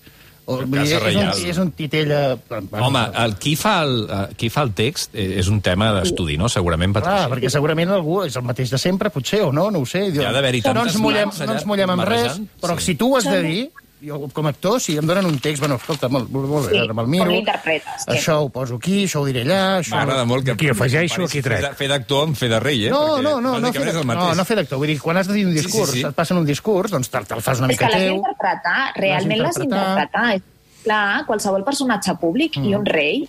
O, 0.45 0.57
Casa 0.59 0.83
és, 0.83 0.93
un, 0.97 1.03
Reial. 1.05 1.43
és 1.53 1.59
un 1.61 1.69
titella... 1.71 2.17
Home, 2.51 3.03
el, 3.23 3.35
qui, 3.39 3.53
fa 3.59 3.77
el, 3.85 3.93
eh, 4.03 4.23
qui 4.39 4.49
fa 4.51 4.65
el 4.67 4.73
text 4.75 5.15
eh, 5.15 5.39
és 5.39 5.47
un 5.51 5.61
tema 5.63 5.91
d'estudi, 5.95 6.35
no? 6.39 6.49
Segurament, 6.51 6.91
Clar, 6.91 7.03
Patricia. 7.03 7.29
perquè 7.31 7.51
segurament 7.53 7.93
algú 7.95 8.19
és 8.25 8.35
el 8.39 8.43
mateix 8.47 8.73
de 8.73 8.79
sempre, 8.81 9.11
potser, 9.13 9.43
o 9.47 9.53
no, 9.55 9.69
no 9.71 9.83
ho 9.83 9.87
sé. 9.87 10.09
Diu, 10.11 10.19
Hi 10.23 10.27
ha 10.27 10.33
d'haver-hi 10.35 10.59
no 10.65 10.67
tantes 10.67 10.97
ens 10.97 11.03
mullem, 11.03 11.31
no 11.31 11.55
ens 11.55 11.67
mullem 11.69 11.95
amb 11.95 12.07
res, 12.09 12.41
però 12.63 12.75
sí. 12.75 12.91
si 12.91 12.99
tu 12.99 13.13
ho 13.13 13.21
has 13.21 13.29
de 13.29 13.39
dir, 13.45 13.63
jo, 14.03 14.19
com 14.35 14.47
a 14.47 14.51
actor, 14.51 14.79
si 14.83 14.97
em 14.99 15.07
donen 15.07 15.25
un 15.25 15.39
text, 15.39 15.61
bueno, 15.63 15.77
escolta, 15.79 16.09
molt, 16.11 16.29
molt, 16.33 16.47
molt 16.51 16.67
bé, 16.67 16.75
Sí, 16.75 16.81
ara 16.83 16.93
me'l 16.97 17.07
miro, 17.07 17.31
sí. 17.31 17.79
això 18.15 18.39
ho 18.43 18.49
poso 18.53 18.77
aquí, 18.81 19.03
això 19.07 19.21
ho 19.23 19.25
diré 19.29 19.45
allà, 19.45 19.79
això... 19.79 19.95
M'agrada 19.95 20.25
molt 20.29 20.45
que... 20.45 20.55
Aquí 20.57 20.69
afegeixo, 20.73 21.23
aquí 21.29 21.41
trec. 21.45 21.69
Fer 21.79 21.89
d'actor 21.91 22.27
amb 22.27 22.37
fer 22.39 22.49
de 22.51 22.59
rei, 22.59 22.85
eh? 22.87 22.93
No, 22.93 23.21
no, 23.23 23.37
no, 23.41 23.57
no, 23.63 23.71
fer, 23.73 23.87
és 23.87 23.95
el 23.95 24.01
no, 24.03 24.09
mateix. 24.13 24.37
no 24.37 24.45
fer 24.49 24.59
d'actor. 24.59 24.81
Vull 24.83 24.91
dir, 24.93 24.99
quan 25.01 25.17
has 25.21 25.29
de 25.31 25.37
dir 25.39 25.45
un 25.47 25.53
Sí, 25.53 25.59
sí, 25.61 25.67
discurs, 25.67 25.93
sí. 25.95 26.03
et 26.07 26.15
passen 26.17 26.37
un 26.37 26.45
discurs, 26.45 26.91
doncs 26.91 27.09
te'l 27.13 27.29
te 27.29 27.39
fas 27.41 27.61
una 27.63 27.69
És 27.71 27.75
mica 27.77 27.87
que 27.87 27.93
l'has 27.93 28.07
teu. 28.09 28.17
d'interpretar, 28.17 28.79
realment 28.99 29.45
l'has 29.47 29.61
d'interpretar. 29.61 30.25
És 30.35 30.49
Clar, 30.83 31.23
qualsevol 31.23 31.63
personatge 31.63 32.11
públic 32.19 32.57
mm. 32.59 32.65
i 32.67 32.73
un 32.75 32.83
rei, 32.83 33.21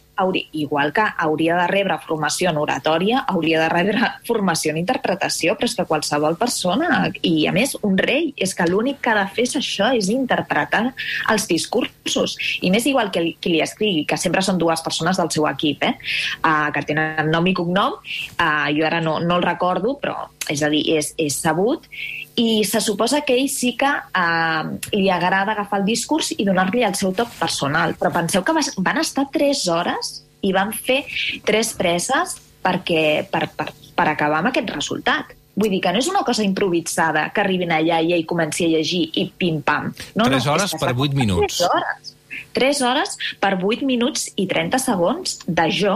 igual 0.52 0.92
que 0.92 1.04
hauria 1.18 1.56
de 1.56 1.66
rebre 1.66 1.98
formació 2.06 2.50
en 2.50 2.58
oratòria, 2.58 3.24
hauria 3.28 3.60
de 3.62 3.68
rebre 3.68 4.10
formació 4.28 4.72
en 4.72 4.78
interpretació, 4.78 5.56
però 5.56 5.68
és 5.68 5.76
que 5.78 5.86
qualsevol 5.88 6.38
persona, 6.40 7.10
i 7.22 7.46
a 7.46 7.52
més 7.52 7.76
un 7.82 7.98
rei, 7.98 8.32
és 8.36 8.54
que 8.54 8.66
l'únic 8.68 9.00
que 9.02 9.12
ha 9.12 9.18
de 9.20 9.26
fer 9.34 9.46
és 9.48 9.56
això, 9.60 9.90
és 9.96 10.10
interpretar 10.12 10.84
els 11.30 11.48
discursos. 11.50 12.36
I 12.62 12.70
més 12.74 12.86
igual 12.86 13.10
que 13.14 13.24
qui 13.40 13.54
li 13.54 13.62
escrigui, 13.64 14.04
que 14.08 14.18
sempre 14.20 14.42
són 14.42 14.58
dues 14.58 14.82
persones 14.84 15.18
del 15.20 15.30
seu 15.34 15.48
equip, 15.50 15.82
eh? 15.84 15.94
uh, 16.42 16.70
que 16.74 16.84
tenen 16.86 17.30
nom 17.32 17.46
i 17.46 17.54
cognom, 17.56 17.98
uh, 17.98 18.68
jo 18.74 18.86
ara 18.86 19.00
no, 19.04 19.18
no 19.20 19.40
el 19.40 19.46
recordo, 19.46 19.98
però 20.00 20.28
és 20.50 20.62
a 20.62 20.68
dir, 20.72 20.84
és, 20.98 21.14
és 21.20 21.36
sabut, 21.40 21.88
i 22.36 22.64
se 22.66 22.80
suposa 22.80 23.22
que 23.22 23.36
ell 23.36 23.48
sí 23.50 23.74
que 23.78 23.88
eh, 23.88 24.62
li 24.96 25.08
agrada 25.10 25.54
agafar 25.54 25.80
el 25.80 25.86
discurs 25.86 26.32
i 26.36 26.46
donar-li 26.46 26.82
el 26.86 26.96
seu 26.98 27.14
toc 27.14 27.30
personal. 27.38 27.94
Però 28.00 28.10
penseu 28.14 28.42
que 28.44 28.54
van 28.54 29.00
estar 29.00 29.28
tres 29.32 29.66
hores 29.70 30.13
i 30.44 30.52
van 30.54 30.72
fer 30.76 31.02
tres 31.46 31.72
preses 31.78 32.36
perquè, 32.64 33.24
per, 33.30 33.48
per, 33.56 33.70
per 33.96 34.06
acabar 34.10 34.40
amb 34.40 34.52
aquest 34.52 34.70
resultat. 34.74 35.34
Vull 35.54 35.70
dir 35.70 35.80
que 35.84 35.92
no 35.94 36.00
és 36.02 36.08
una 36.10 36.24
cosa 36.26 36.42
improvisada 36.42 37.28
que 37.34 37.42
arribin 37.44 37.72
allà 37.74 38.00
i 38.02 38.14
ell 38.16 38.24
comenci 38.26 38.66
a 38.66 38.72
llegir 38.72 39.04
i 39.20 39.28
pim-pam. 39.38 39.92
No, 40.18 40.26
Tres 40.26 40.48
hores 40.50 40.72
és 40.72 40.74
que 40.74 40.82
per 40.82 40.96
vuit 40.98 41.14
minuts. 41.14 41.60
Tres 41.60 41.68
hores. 41.68 42.14
Tres 42.54 42.80
hores 42.86 43.16
per 43.42 43.56
8 43.58 43.86
minuts 43.86 44.28
i 44.38 44.46
30 44.50 44.78
segons 44.82 45.38
de 45.46 45.66
jo, 45.74 45.94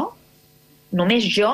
només 0.94 1.26
jo, 1.26 1.52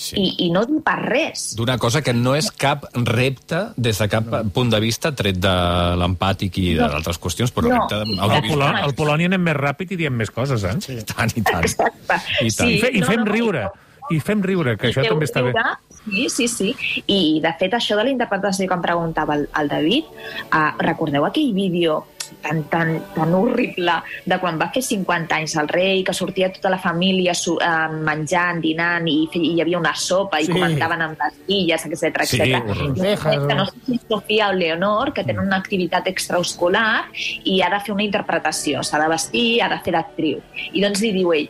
Sí. 0.00 0.16
i, 0.16 0.28
i 0.46 0.50
no 0.50 0.62
dir 0.64 0.78
per 0.80 0.94
res. 1.02 1.50
D'una 1.58 1.74
cosa 1.76 2.00
que 2.00 2.14
no 2.16 2.32
és 2.38 2.46
cap 2.56 2.86
repte 3.04 3.58
des 3.76 3.98
de 4.00 4.06
cap 4.08 4.30
punt 4.54 4.70
de 4.72 4.80
vista, 4.80 5.10
tret 5.14 5.36
de 5.36 5.52
l'empàtic 6.00 6.56
i 6.62 6.70
de 6.78 6.80
No. 6.80 6.88
d'altres 6.94 7.18
qüestions, 7.20 7.52
però 7.52 7.68
No. 7.68 7.74
repte 7.82 7.98
Al, 8.00 8.14
audiovisual. 8.30 8.72
Polò 8.72 8.84
al 8.88 8.94
Polònia 8.96 9.28
anem 9.28 9.44
més 9.50 9.58
ràpid 9.58 9.92
i 9.92 9.96
diem 10.00 10.16
més 10.16 10.30
coses, 10.32 10.64
eh? 10.64 10.72
I 10.96 11.04
tant, 11.04 11.30
i 11.36 11.42
tant. 11.44 11.64
Exacte. 11.68 12.16
I 12.40 12.50
tant. 12.50 12.70
I, 12.70 12.78
fe, 12.80 12.90
I 12.96 13.00
no, 13.04 13.06
fem 13.12 13.24
no, 13.24 13.30
riure. 13.32 13.66
i- 14.10 14.16
I 14.16 14.18
fem 14.18 14.40
riure, 14.42 14.76
que 14.76 14.88
això 14.88 15.04
I 15.04 15.04
feu 15.04 15.12
també 15.12 15.26
està 15.28 15.42
bé. 15.44 15.52
riure, 15.52 15.76
Sí, 16.10 16.28
sí, 16.30 16.48
sí. 16.48 17.02
I, 17.06 17.40
de 17.44 17.52
fet, 17.60 17.74
això 17.76 17.94
de 17.94 18.04
la 18.04 18.10
interpretació 18.10 18.66
que 18.66 18.74
em 18.74 18.80
preguntava 18.82 19.34
el, 19.36 19.48
el 19.60 19.68
David, 19.68 20.04
uh, 20.50 20.70
recordeu 20.80 21.26
aquell 21.26 21.52
vídeo 21.52 22.06
tan, 22.42 22.64
tan, 22.70 22.92
tan 23.14 23.34
horrible 23.34 23.92
de 24.24 24.38
quan 24.40 24.58
va 24.60 24.70
fer 24.72 24.82
50 24.82 25.36
anys 25.36 25.56
el 25.60 25.68
rei, 25.68 26.02
que 26.04 26.14
sortia 26.14 26.50
tota 26.52 26.70
la 26.70 26.78
família 26.78 27.34
su, 27.34 27.56
uh, 27.56 27.90
menjant, 27.92 28.60
dinant, 28.62 29.06
i, 29.08 29.28
i 29.34 29.54
hi 29.54 29.60
havia 29.60 29.78
una 29.78 29.94
sopa, 29.94 30.40
i 30.40 30.46
Sí. 30.46 30.52
comentaven 30.52 31.02
amb 31.02 31.18
les 31.20 31.34
filles, 31.46 31.86
etc 31.86 32.24
Sí, 32.24 32.40
etc. 32.40 33.46
que 33.48 33.54
no 33.54 33.66
sé 33.66 33.76
si 33.86 33.94
és 33.94 34.06
Sofia 34.08 34.48
o 34.48 34.52
Leonor, 34.52 35.12
que 35.12 35.24
tenen 35.24 35.46
una 35.46 35.56
activitat 35.56 36.06
extraescolar 36.08 37.06
i 37.44 37.60
ha 37.62 37.70
de 37.70 37.80
fer 37.80 37.94
una 37.94 38.04
interpretació, 38.04 38.82
s'ha 38.82 38.98
de 38.98 39.08
vestir, 39.08 39.62
ha 39.62 39.68
de 39.68 39.78
fer 39.84 39.92
d'actriu. 39.94 40.40
I 40.72 40.82
doncs 40.82 41.00
li 41.00 41.12
diu 41.12 41.32
ell, 41.32 41.48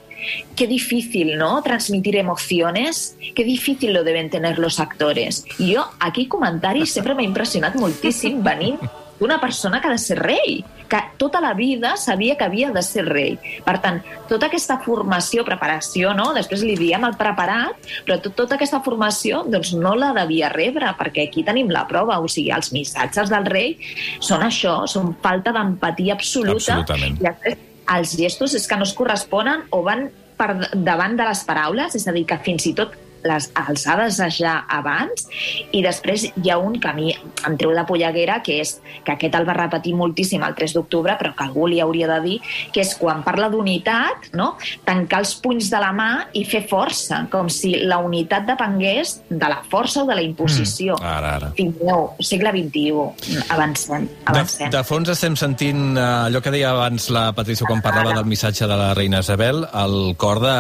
qué 0.54 0.66
difícil, 0.66 1.37
¿no? 1.38 1.62
Transmitir 1.62 2.16
emociones, 2.16 3.16
qué 3.34 3.44
difícil 3.44 3.92
lo 3.92 4.04
deben 4.04 4.28
tener 4.30 4.58
los 4.58 4.78
actores. 4.80 5.44
I 5.58 5.75
jo, 5.76 5.84
aquí 5.99 6.26
comentari 6.26 6.87
sempre 6.87 7.14
m'ha 7.14 7.25
impressionat 7.25 7.75
moltíssim 7.76 8.42
venint 8.44 8.78
d'una 9.21 9.39
persona 9.41 9.81
que 9.81 9.89
ha 9.89 9.95
de 9.95 10.00
ser 10.00 10.19
rei, 10.19 10.62
que 10.91 11.00
tota 11.21 11.41
la 11.41 11.53
vida 11.55 11.95
sabia 11.97 12.37
que 12.37 12.45
havia 12.49 12.73
de 12.75 12.83
ser 12.83 13.05
rei. 13.07 13.37
Per 13.65 13.77
tant, 13.83 14.00
tota 14.29 14.49
aquesta 14.49 14.81
formació, 14.83 15.45
preparació, 15.47 16.15
no? 16.17 16.31
després 16.35 16.65
li 16.67 16.75
diem 16.79 17.05
el 17.07 17.15
preparat, 17.21 17.79
però 18.07 18.19
tot, 18.25 18.35
tota 18.39 18.57
aquesta 18.59 18.81
formació 18.85 19.45
doncs, 19.47 19.75
no 19.79 19.95
la 19.99 20.11
devia 20.17 20.50
rebre, 20.53 20.91
perquè 20.99 21.29
aquí 21.29 21.45
tenim 21.47 21.71
la 21.71 21.85
prova, 21.91 22.19
o 22.19 22.29
sigui, 22.29 22.50
els 22.57 22.73
missatges 22.75 23.31
del 23.31 23.47
rei 23.47 23.77
són 24.19 24.43
això, 24.47 24.81
són 24.91 25.15
falta 25.23 25.55
d'empatia 25.55 26.17
absoluta. 26.19 26.81
Absolutament. 26.81 27.21
I 27.21 27.29
després, 27.29 27.62
els 27.91 28.17
gestos 28.19 28.57
és 28.59 28.67
que 28.71 28.79
no 28.79 28.87
es 28.87 28.97
corresponen 28.97 29.69
o 29.75 29.85
van 29.87 30.09
per 30.41 30.55
davant 30.73 31.17
de 31.19 31.27
les 31.29 31.45
paraules, 31.45 31.95
és 31.99 32.07
a 32.09 32.15
dir, 32.17 32.25
que 32.27 32.39
fins 32.41 32.67
i 32.71 32.75
tot 32.79 32.95
les, 33.25 33.50
els 33.69 33.87
ha 33.87 33.97
d'assajar 34.00 34.55
abans 34.69 35.27
i 35.73 35.83
després 35.85 36.27
hi 36.31 36.50
ha 36.50 36.59
un 36.59 36.79
que 36.81 36.89
a 36.91 36.95
mi 36.97 37.11
em 37.12 37.57
treu 37.61 37.75
de 37.77 37.85
polleguera 37.89 38.41
que 38.43 38.61
és 38.62 38.77
que 39.05 39.12
aquest 39.15 39.35
el 39.39 39.49
va 39.49 39.57
repetir 39.59 39.95
moltíssim 39.99 40.43
el 40.47 40.55
3 40.59 40.75
d'octubre 40.79 41.17
però 41.21 41.35
que 41.37 41.45
algú 41.45 41.67
li 41.71 41.81
hauria 41.81 42.09
de 42.15 42.21
dir 42.27 42.39
que 42.73 42.81
és 42.85 42.95
quan 43.00 43.23
parla 43.27 43.49
d'unitat 43.53 44.31
no? 44.39 44.55
tancar 44.85 45.21
els 45.25 45.35
punys 45.43 45.71
de 45.73 45.81
la 45.83 45.93
mà 45.97 46.11
i 46.37 46.45
fer 46.49 46.65
força 46.71 47.25
com 47.33 47.49
si 47.53 47.75
la 47.85 47.99
unitat 48.05 48.47
depengués 48.49 49.19
de 49.31 49.49
la 49.50 49.61
força 49.71 50.03
o 50.05 50.07
de 50.09 50.15
la 50.19 50.23
imposició 50.27 50.97
Mm, 51.00 51.07
ara, 51.07 51.31
ara. 51.37 51.49
Fill 51.57 51.71
meu, 51.83 52.07
segle 52.25 52.50
XXI 52.55 53.43
avancem, 53.53 54.07
De, 54.07 54.17
avancem. 54.33 54.71
de 54.73 54.81
fons 54.85 55.09
estem 55.12 55.37
sentint 55.39 55.97
eh, 55.97 56.05
allò 56.27 56.41
que 56.43 56.53
deia 56.55 56.71
abans 56.73 57.09
la 57.15 57.31
Patricia 57.37 57.67
quan 57.69 57.83
parlava 57.85 58.12
del 58.17 58.27
missatge 58.29 58.67
de 58.71 58.77
la 58.77 58.93
reina 58.95 59.21
Isabel, 59.25 59.65
el 59.83 60.15
cor 60.21 60.41
de 60.43 60.55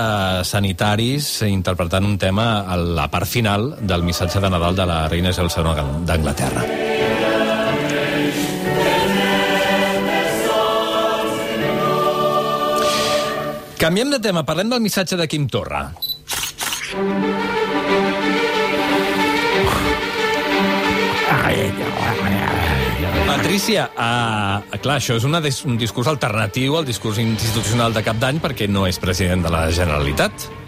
sanitaris 0.44 1.30
interpretant 1.48 2.04
un 2.06 2.18
tema 2.18 2.46
a 2.60 2.76
la 2.76 3.08
part 3.12 3.28
final 3.28 3.74
del 3.80 4.02
missatge 4.06 4.40
de 4.42 4.50
Nadal 4.50 4.76
de 4.76 4.86
la 4.86 5.00
reina 5.08 5.32
Isabel 5.34 5.52
II 5.56 6.06
d'Anglaterra. 6.06 6.64
Canviem 13.80 14.10
de 14.12 14.18
tema, 14.20 14.42
parlem 14.44 14.68
del 14.68 14.82
missatge 14.84 15.16
de 15.16 15.24
Quim 15.24 15.46
Torra. 15.48 15.86
Patricia, 23.30 23.86
uh, 23.94 24.78
clar, 24.82 24.98
això 24.98 25.16
és 25.16 25.24
una, 25.24 25.40
un 25.40 25.80
discurs 25.80 26.10
alternatiu 26.12 26.76
al 26.76 26.84
discurs 26.84 27.22
institucional 27.22 27.96
de 27.96 28.04
cap 28.04 28.20
d'any 28.20 28.42
perquè 28.42 28.68
no 28.68 28.84
és 28.90 29.00
president 29.00 29.46
de 29.46 29.52
la 29.54 29.64
Generalitat. 29.72 30.59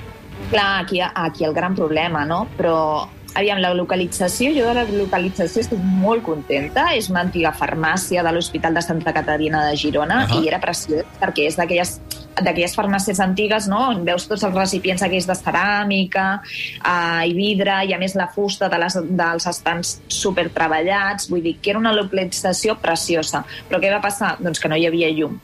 Clar, 0.52 0.85
aquí, 0.85 1.00
aquí 1.00 1.44
el 1.44 1.54
gran 1.56 1.75
problema, 1.75 2.26
no? 2.28 2.42
Però, 2.59 3.09
aviam, 3.32 3.61
la 3.62 3.73
localització, 3.73 4.50
jo 4.52 4.66
de 4.68 4.75
la 4.76 4.85
localització 4.85 5.62
estic 5.64 5.80
molt 5.80 6.26
contenta. 6.26 6.90
És 6.92 7.09
una 7.09 7.23
antiga 7.25 7.54
farmàcia 7.56 8.21
de 8.21 8.35
l'Hospital 8.37 8.76
de 8.76 8.82
Santa 8.85 9.14
Caterina 9.16 9.64
de 9.64 9.78
Girona 9.80 10.26
Ahà. 10.26 10.42
i 10.42 10.50
era 10.52 10.61
preciós 10.61 11.09
perquè 11.23 11.49
és 11.49 11.56
d'aquelles 11.56 11.97
d'aquelles 12.32 12.73
farmàcies 12.76 13.18
antigues, 13.21 13.66
no? 13.68 13.78
on 13.92 14.06
veus 14.06 14.25
tots 14.28 14.44
els 14.47 14.54
recipients 14.56 15.02
aquells 15.04 15.26
de 15.28 15.35
ceràmica 15.37 16.26
uh, 16.40 17.21
i 17.28 17.35
vidre, 17.37 17.75
i 17.85 17.92
a 17.92 17.99
més 18.00 18.16
la 18.16 18.28
fusta 18.32 18.71
de 18.73 18.78
les, 18.80 18.97
dels 19.21 19.49
estants 19.50 19.99
super 20.09 20.47
treballats, 20.54 21.28
vull 21.28 21.44
dir 21.44 21.59
que 21.61 21.75
era 21.75 21.80
una 21.82 21.92
localització 21.92 22.78
preciosa. 22.80 23.44
Però 23.68 23.80
què 23.82 23.92
va 23.92 24.00
passar? 24.04 24.38
Doncs 24.40 24.62
que 24.62 24.73
no 24.73 24.80
hi 24.80 24.88
havia 24.88 25.12
llum 25.12 25.37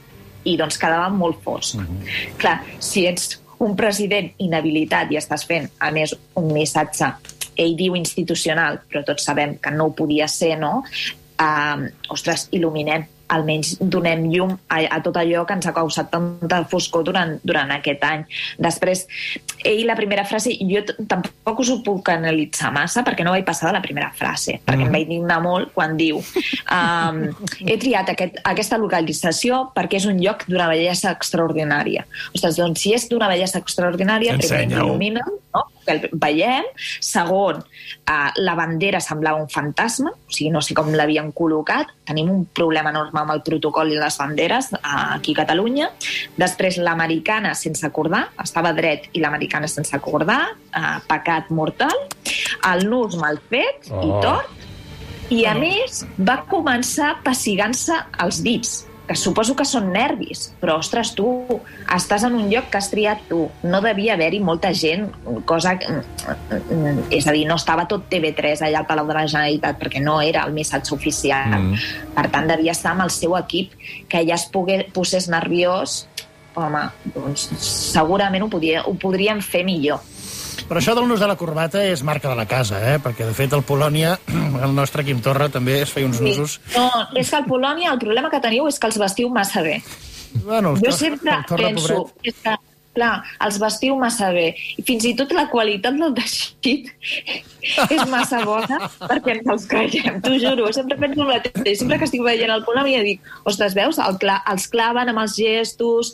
i 0.49 0.57
doncs 0.57 0.81
quedava 0.81 1.11
molt 1.13 1.43
fosc. 1.45 1.77
Clar, 2.41 2.57
si 2.81 3.05
ets 3.09 3.37
un 3.65 3.75
president 3.77 4.31
inhabilitat 4.45 5.13
i 5.13 5.19
estàs 5.21 5.45
fent, 5.49 5.69
a 5.83 5.91
més, 5.95 6.15
un 6.39 6.53
missatge, 6.55 7.11
ell 7.59 7.75
diu 7.79 7.97
institucional, 7.99 8.81
però 8.87 9.03
tots 9.07 9.27
sabem 9.27 9.57
que 9.63 9.73
no 9.75 9.89
ho 9.89 9.95
podia 9.99 10.29
ser, 10.31 10.55
no? 10.61 10.83
Uh, 11.39 11.89
ostres, 12.15 12.49
il·luminem, 12.55 13.07
almenys 13.35 13.77
donem 13.81 14.27
llum 14.33 14.55
a, 14.69 14.81
a 14.89 15.01
tot 15.05 15.19
allò 15.21 15.45
que 15.47 15.57
ens 15.59 15.69
ha 15.69 15.75
causat 15.77 16.11
tanta 16.13 16.63
foscor 16.71 17.05
durant, 17.07 17.37
durant 17.47 17.71
aquest 17.75 18.05
any. 18.09 18.25
Després, 18.59 19.05
ell 19.69 19.85
la 19.89 19.97
primera 19.99 20.25
frase, 20.29 20.55
jo 20.71 20.83
tampoc 21.11 21.63
us 21.65 21.73
ho 21.73 21.79
puc 21.85 22.11
analitzar 22.13 22.73
massa 22.75 23.05
perquè 23.07 23.27
no 23.27 23.35
vaig 23.35 23.47
passar 23.47 23.71
de 23.71 23.77
la 23.79 23.85
primera 23.85 24.11
frase, 24.17 24.59
perquè 24.67 24.87
em 24.87 24.95
vaig 24.95 25.09
dignar 25.11 25.41
molt 25.45 25.73
quan 25.77 25.97
diu 25.99 26.21
um, 26.21 27.23
he 27.65 27.79
triat 27.81 28.13
aquest, 28.15 28.41
aquesta 28.49 28.79
localització 28.81 29.65
perquè 29.77 30.01
és 30.01 30.09
un 30.09 30.21
lloc 30.23 30.47
d'una 30.49 30.69
bellesa 30.71 31.13
extraordinària. 31.15 32.07
Ostres, 32.35 32.61
doncs 32.61 32.85
si 32.85 32.95
és 32.97 33.09
d'una 33.11 33.31
bellesa 33.31 33.61
extraordinària, 33.63 34.37
primer 34.39 34.67
il·lumina, 34.71 35.25
no? 35.55 35.67
Que 35.89 35.97
el 35.97 36.09
veiem. 36.13 36.69
Segon, 37.01 37.63
eh, 37.63 38.31
la 38.45 38.55
bandera 38.59 39.01
semblava 39.01 39.41
un 39.41 39.49
fantasma, 39.49 40.13
o 40.13 40.33
sigui, 40.33 40.51
no 40.55 40.63
sé 40.65 40.77
com 40.77 40.93
l'havien 40.93 41.33
col·locat. 41.33 41.95
Tenim 42.09 42.31
un 42.33 42.45
problema 42.55 42.93
enorme 42.95 43.23
amb 43.23 43.35
el 43.37 43.43
protocol 43.47 43.93
i 43.93 43.99
les 44.01 44.19
banderes 44.21 44.73
eh, 44.77 44.81
aquí 45.17 45.35
a 45.37 45.43
Catalunya. 45.43 45.91
Després, 46.37 46.81
l'americana 46.85 47.55
sense 47.59 47.87
acordar, 47.87 48.29
estava 48.45 48.75
dret 48.77 49.09
i 49.15 49.25
l'americana 49.25 49.69
sense 49.71 49.97
acordar, 49.97 50.43
eh, 50.73 50.99
pecat 51.09 51.51
mortal. 51.51 52.07
El 52.69 52.89
nus 52.91 53.17
mal 53.17 53.41
fet 53.49 53.91
oh. 53.91 54.05
i 54.05 54.15
tort. 54.23 54.55
I, 55.29 55.43
a 55.45 55.53
més, 55.53 56.07
va 56.25 56.39
començar 56.49 57.19
pessigant-se 57.21 57.99
els 58.25 58.39
dits 58.41 58.88
que 59.09 59.17
suposo 59.17 59.55
que 59.57 59.65
són 59.65 59.89
nervis, 59.95 60.51
però, 60.61 60.77
ostres, 60.83 61.15
tu 61.17 61.27
estàs 61.95 62.27
en 62.29 62.35
un 62.37 62.51
lloc 62.53 62.69
que 62.69 62.77
has 62.77 62.91
triat 62.93 63.23
tu. 63.31 63.47
No 63.65 63.81
devia 63.85 64.15
haver-hi 64.19 64.41
molta 64.45 64.75
gent, 64.77 65.07
cosa... 65.49 65.75
És 67.15 67.25
a 67.25 67.33
dir, 67.33 67.47
no 67.49 67.57
estava 67.57 67.87
tot 67.89 68.05
TV3 68.13 68.67
allà 68.67 68.83
al 68.83 68.89
Palau 68.91 69.09
de 69.09 69.17
la 69.17 69.25
Generalitat, 69.25 69.81
perquè 69.81 70.03
no 70.05 70.19
era 70.21 70.45
el 70.45 70.53
missatge 70.57 70.93
oficial. 70.97 71.57
Mm. 71.57 71.89
Per 72.19 72.27
tant, 72.35 72.53
devia 72.53 72.77
estar 72.77 72.93
amb 72.93 73.07
el 73.07 73.15
seu 73.15 73.37
equip, 73.41 73.73
que 74.13 74.23
ja 74.29 74.37
es 74.37 74.45
pogués, 74.53 74.85
posés 74.93 75.31
nerviós, 75.33 76.03
home, 76.59 76.85
doncs 77.15 77.49
segurament 77.65 78.45
ho, 78.45 78.53
podia, 78.53 78.85
ho 78.85 78.95
podrien 79.01 79.41
fer 79.45 79.65
millor. 79.65 80.05
Però 80.69 80.81
això 80.81 80.95
del 80.97 81.07
nus 81.09 81.21
de 81.23 81.29
la 81.31 81.37
corbata 81.39 81.85
és 81.87 82.03
marca 82.03 82.29
de 82.29 82.37
la 82.37 82.47
casa, 82.51 82.81
eh? 82.95 82.99
perquè 83.03 83.27
de 83.29 83.35
fet 83.37 83.53
el 83.57 83.63
Polònia, 83.63 84.17
el 84.65 84.75
nostre 84.75 85.05
Quim 85.07 85.21
Torra, 85.25 85.49
també 85.49 85.81
es 85.83 85.93
feia 85.95 86.07
uns 86.09 86.19
Sí. 86.19 86.25
nusos. 86.25 86.59
No, 86.75 86.89
és 87.15 87.31
que 87.31 87.37
al 87.37 87.47
Polònia 87.47 87.93
el 87.93 88.01
problema 88.03 88.31
que 88.33 88.41
teniu 88.41 88.67
és 88.69 88.79
que 88.81 88.87
els 88.91 88.99
vestiu 88.99 89.31
massa 89.31 89.63
bé. 89.63 89.83
Bueno, 90.45 90.75
el 90.75 90.83
Jo 90.85 90.93
sempre 90.93 91.33
el 91.39 91.45
penso 91.57 92.03
pobret. 92.11 92.27
és 92.29 92.35
que, 92.45 92.57
clar, 92.99 93.23
els 93.47 93.57
vestiu 93.63 93.97
massa 93.97 94.29
bé. 94.35 94.51
I 94.77 94.83
fins 94.83 95.05
i 95.09 95.15
tot 95.17 95.33
la 95.33 95.47
qualitat 95.49 95.95
del 95.97 96.13
teixit 96.19 96.91
és 97.95 98.05
massa 98.11 98.43
bona 98.45 98.81
perquè 98.99 99.39
ens 99.39 99.49
els 99.55 99.67
creiem, 99.71 100.21
t'ho 100.21 100.35
juro. 100.43 100.69
Sempre 100.75 100.99
penso 101.01 101.23
el 101.23 101.29
mateix. 101.33 101.79
Sempre 101.81 101.99
que 101.99 102.05
estic 102.11 102.23
veient 102.27 102.51
el 102.53 102.65
Polònia 102.67 103.01
dic, 103.07 103.23
ostres, 103.49 103.75
veus? 103.79 103.99
El 104.03 104.19
cla 104.21 104.43
els 104.53 104.67
claven 104.69 105.09
amb 105.15 105.23
els 105.25 105.37
gestos, 105.39 106.13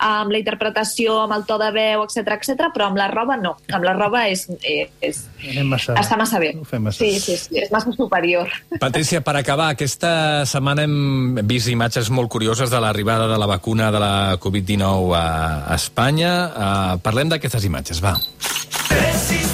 amb 0.00 0.32
la 0.32 0.40
interpretació, 0.40 1.20
amb 1.24 1.36
el 1.36 1.44
to 1.48 1.58
de 1.60 1.70
veu, 1.74 2.04
etc 2.06 2.34
etc. 2.36 2.70
però 2.74 2.88
amb 2.90 3.00
la 3.00 3.08
roba 3.12 3.36
no. 3.40 3.56
Amb 3.70 3.86
la 3.86 3.94
roba 3.96 4.24
és, 4.30 4.46
és, 4.64 5.22
Anem 5.50 5.70
massa... 5.74 5.96
està 6.00 6.18
massa 6.20 6.40
bé. 6.42 6.52
Ho 6.56 6.66
fem 6.68 6.88
massa. 6.88 7.04
Sí, 7.04 7.20
sí, 7.20 7.36
sí, 7.40 7.60
és 7.60 7.72
massa 7.74 7.92
superior. 7.96 8.50
Patricia, 8.80 9.22
per 9.24 9.36
acabar, 9.40 9.70
aquesta 9.74 10.46
setmana 10.48 10.86
hem 10.88 11.40
vist 11.48 11.70
imatges 11.72 12.10
molt 12.14 12.32
curioses 12.32 12.72
de 12.72 12.80
l'arribada 12.82 13.28
de 13.30 13.38
la 13.40 13.48
vacuna 13.50 13.90
de 13.94 14.02
la 14.02 14.14
Covid-19 14.42 15.14
a, 15.16 15.24
a 15.68 15.78
Espanya. 15.78 16.34
Uh, 16.50 16.98
parlem 17.04 17.32
d'aquestes 17.32 17.68
imatges, 17.68 18.02
va. 18.04 18.16
A 18.90 19.49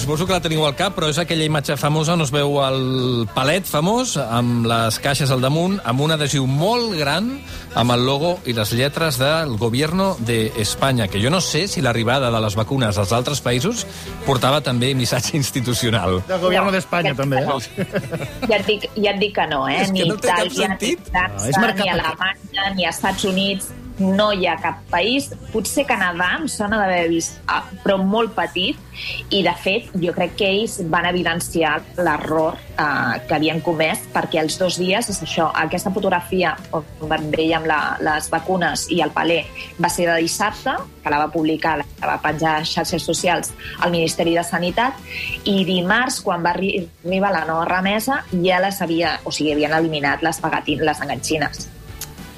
suposo 0.00 0.26
que 0.26 0.32
la 0.36 0.40
teniu 0.44 0.64
al 0.66 0.74
cap, 0.78 0.94
però 0.96 1.08
és 1.10 1.18
aquella 1.20 1.46
imatge 1.46 1.76
famosa 1.80 2.14
on 2.14 2.22
es 2.24 2.30
veu 2.34 2.58
el 2.64 3.26
palet 3.34 3.66
famós 3.68 4.16
amb 4.20 4.66
les 4.68 4.98
caixes 5.02 5.30
al 5.34 5.42
damunt, 5.44 5.78
amb 5.84 6.00
un 6.04 6.14
adhesiu 6.14 6.46
molt 6.46 6.94
gran 6.98 7.30
amb 7.78 7.92
el 7.94 8.04
logo 8.06 8.36
i 8.48 8.54
les 8.56 8.72
lletres 8.74 9.18
del 9.20 9.56
Gobierno 9.58 10.16
de 10.20 10.52
España, 10.58 11.08
que 11.08 11.20
jo 11.22 11.30
no 11.30 11.40
sé 11.40 11.66
si 11.68 11.82
l'arribada 11.84 12.30
de 12.30 12.40
les 12.40 12.56
vacunes 12.58 12.98
als 12.98 13.12
altres 13.12 13.40
països 13.44 13.84
portava 14.26 14.60
també 14.60 14.94
missatge 14.94 15.36
institucional. 15.38 16.22
Del 16.28 16.40
Gobierno 16.40 16.72
d'Espanya, 16.74 17.14
també. 17.18 17.42
No. 17.46 17.58
Eh? 17.58 17.88
Ja 18.48 18.56
et 18.58 18.66
dic, 18.66 18.88
ja 18.96 19.12
et 19.12 19.20
dic 19.22 19.34
que 19.36 19.46
no, 19.50 19.66
eh? 19.68 19.82
És 19.82 19.92
que 19.92 19.98
ni 20.00 20.08
no 20.08 20.16
té 20.16 20.28
cap 20.28 20.46
Itàlia, 20.46 20.72
sentit. 20.72 21.04
ni 21.04 21.10
França, 21.12 21.44
No, 21.44 21.50
és 21.50 21.60
marcat 21.62 21.84
ni 21.84 21.90
Alemanya, 21.94 22.70
ni 22.76 22.88
Estats 22.88 23.24
Units, 23.28 23.70
no 23.98 24.30
hi 24.32 24.46
ha 24.46 24.56
cap 24.60 24.82
país. 24.90 25.30
Potser 25.52 25.86
Canadà 25.88 26.34
em 26.38 26.46
sona 26.50 26.78
d'haver 26.80 27.08
vist, 27.12 27.40
ah, 27.50 27.62
però 27.84 27.98
molt 28.02 28.34
petit, 28.36 28.78
i 29.30 29.42
de 29.46 29.54
fet 29.62 29.90
jo 30.02 30.12
crec 30.16 30.34
que 30.38 30.48
ells 30.48 30.78
van 30.90 31.06
evidenciar 31.10 31.76
l'error 31.98 32.58
eh, 32.58 33.18
que 33.28 33.36
havien 33.36 33.62
comès, 33.64 34.04
perquè 34.14 34.42
els 34.42 34.58
dos 34.60 34.78
dies, 34.80 35.10
és 35.10 35.22
això, 35.24 35.48
aquesta 35.54 35.92
fotografia 35.94 36.54
on 36.72 36.84
veiem 37.32 37.66
la, 37.68 37.80
les 38.02 38.28
vacunes 38.32 38.88
i 38.94 39.00
el 39.04 39.14
paler 39.14 39.44
va 39.78 39.90
ser 39.92 40.08
de 40.10 40.18
dissabte, 40.22 40.74
que 41.02 41.12
la 41.12 41.22
va 41.22 41.30
publicar, 41.32 41.78
la 41.78 42.10
va 42.10 42.18
penjar 42.22 42.58
a 42.58 42.66
xarxes 42.66 43.06
socials 43.06 43.52
al 43.80 43.94
Ministeri 43.94 44.34
de 44.36 44.44
Sanitat, 44.44 44.98
i 45.44 45.62
dimarts, 45.68 46.20
quan 46.24 46.44
va 46.44 46.54
arri 46.56 46.74
arribar 47.04 47.32
la 47.34 47.46
nova 47.48 47.66
remesa, 47.68 48.22
ja 48.44 48.60
les 48.62 48.82
havia, 48.82 49.18
o 49.24 49.34
sigui, 49.34 49.54
havien 49.54 49.74
eliminat 49.78 50.22
les, 50.26 50.42
les 50.42 51.04
enganxines. 51.06 51.68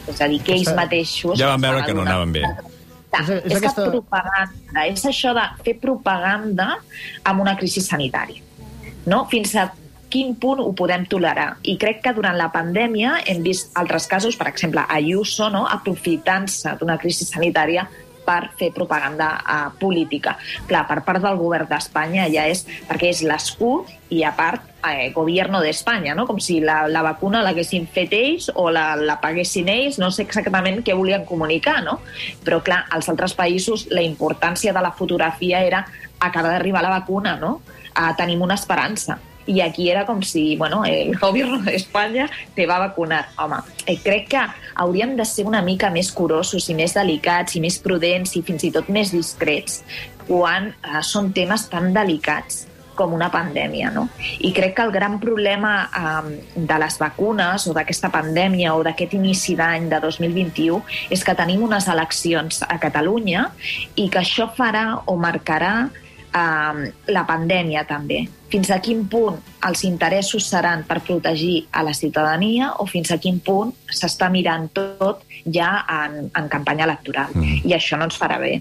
És 0.08 0.20
a 0.20 0.28
dir, 0.28 0.40
que 0.42 0.52
ells 0.56 0.72
mateixos... 0.74 1.38
Ja 1.38 1.48
van 1.52 1.60
veure 1.60 1.84
que 1.84 1.94
no 1.94 2.02
anaven 2.02 2.32
bé. 2.32 2.44
És- 2.44 3.28
és, 3.28 3.44
és 3.44 3.56
aquesta- 3.56 3.84
que 3.84 3.90
propaganda, 3.90 4.86
és 4.86 5.04
això 5.04 5.34
de 5.34 5.44
fer 5.64 5.76
propaganda 5.82 6.76
amb 7.24 7.40
una 7.40 7.56
crisi 7.56 7.80
sanitària. 7.80 8.42
No? 9.06 9.24
Fins 9.30 9.54
a 9.56 9.70
quin 10.10 10.34
punt 10.36 10.60
ho 10.60 10.72
podem 10.74 11.04
tolerar? 11.06 11.56
I 11.62 11.76
crec 11.78 12.00
que 12.02 12.12
durant 12.12 12.36
la 12.36 12.50
pandèmia 12.52 13.20
hem 13.26 13.42
vist 13.42 13.70
altres 13.78 14.06
casos, 14.10 14.36
per 14.36 14.48
exemple, 14.48 14.82
Ayuso, 14.88 15.50
no? 15.50 15.66
aprofitant-se 15.66 16.76
d'una 16.80 16.98
crisi 16.98 17.24
sanitària 17.24 17.88
per 18.30 18.52
fer 18.58 18.70
propaganda 18.74 19.32
uh, 19.42 19.70
política. 19.80 20.36
Clar, 20.70 20.86
per 20.86 21.02
part 21.06 21.22
del 21.24 21.38
govern 21.40 21.66
d'Espanya 21.70 22.28
ja 22.30 22.46
és 22.50 22.62
perquè 22.88 23.10
és 23.10 23.24
l'escut 23.26 23.90
i 24.10 24.22
a 24.26 24.32
part 24.34 24.66
eh, 24.86 25.10
Gobierno 25.14 25.60
d'Espanya, 25.62 26.14
no? 26.18 26.26
com 26.26 26.38
si 26.42 26.58
la, 26.62 26.84
la 26.90 27.02
vacuna 27.06 27.42
l'haguessin 27.46 27.88
fet 27.90 28.14
ells 28.16 28.50
o 28.54 28.68
la, 28.74 28.94
la 28.98 29.18
paguessin 29.22 29.70
ells, 29.70 30.00
no 30.02 30.10
sé 30.14 30.24
exactament 30.26 30.82
què 30.86 30.96
volien 30.98 31.26
comunicar, 31.28 31.80
no? 31.86 32.00
Però 32.46 32.60
clar, 32.66 32.84
als 32.90 33.10
altres 33.12 33.34
països 33.38 33.88
la 33.94 34.04
importància 34.06 34.74
de 34.76 34.82
la 34.82 34.94
fotografia 34.94 35.64
era 35.66 35.84
acaba 36.20 36.54
d'arribar 36.54 36.84
la 36.84 36.94
vacuna, 36.98 37.36
no? 37.40 37.58
Uh, 37.90 38.12
tenim 38.18 38.42
una 38.46 38.54
esperança 38.54 39.18
i 39.46 39.60
aquí 39.60 39.90
era 39.90 40.04
com 40.06 40.22
si, 40.22 40.56
bueno, 40.56 40.84
el 40.84 41.16
gobierno 41.18 41.60
d'Espanya 41.64 42.28
te 42.54 42.66
va 42.66 42.78
vacunar. 42.78 43.26
Home, 43.38 43.62
eh, 43.86 43.98
crec 44.02 44.28
que 44.34 44.46
hauríem 44.74 45.16
de 45.16 45.24
ser 45.24 45.46
una 45.46 45.62
mica 45.62 45.90
més 45.90 46.12
curosos 46.12 46.68
i 46.68 46.74
més 46.74 46.94
delicats 46.94 47.56
i 47.56 47.60
més 47.60 47.78
prudents 47.78 48.36
i 48.36 48.42
fins 48.42 48.64
i 48.64 48.72
tot 48.74 48.88
més 48.88 49.14
discrets 49.14 49.82
quan 50.26 50.70
eh, 50.70 51.00
són 51.02 51.32
temes 51.34 51.68
tan 51.70 51.92
delicats 51.94 52.66
com 53.00 53.14
una 53.16 53.30
pandèmia, 53.32 53.88
no? 53.94 54.08
I 54.44 54.50
crec 54.52 54.74
que 54.76 54.84
el 54.84 54.92
gran 54.92 55.16
problema 55.22 55.72
eh, 55.88 56.34
de 56.54 56.78
les 56.82 56.98
vacunes 57.00 57.64
o 57.66 57.74
d'aquesta 57.76 58.10
pandèmia 58.12 58.74
o 58.76 58.84
d'aquest 58.84 59.16
inici 59.16 59.56
d'any 59.56 59.88
de 59.88 60.00
2021 60.04 60.82
és 61.16 61.24
que 61.24 61.36
tenim 61.38 61.64
unes 61.64 61.88
eleccions 61.88 62.60
a 62.66 62.76
Catalunya 62.82 63.48
i 63.96 64.10
que 64.12 64.20
això 64.20 64.50
farà 64.56 65.00
o 65.06 65.16
marcarà 65.16 65.74
eh, 65.88 66.92
la 67.08 67.24
pandèmia 67.26 67.86
també. 67.88 68.26
Fins 68.50 68.70
a 68.74 68.80
quin 68.82 69.04
punt 69.06 69.36
els 69.68 69.84
interessos 69.86 70.46
seran 70.50 70.82
per 70.88 70.98
protegir 71.06 71.66
a 71.70 71.84
la 71.86 71.92
ciutadania 71.94 72.72
o 72.82 72.86
fins 72.90 73.12
a 73.14 73.18
quin 73.22 73.38
punt 73.44 73.70
s'està 73.86 74.26
mirant 74.32 74.66
tot 74.74 75.22
ja 75.46 75.84
en, 75.88 76.30
en 76.36 76.48
campanya 76.52 76.84
electoral. 76.88 77.30
Mm. 77.34 77.60
I 77.68 77.76
això 77.76 77.96
no 78.00 78.08
ens 78.08 78.18
farà 78.18 78.40
bé. 78.42 78.56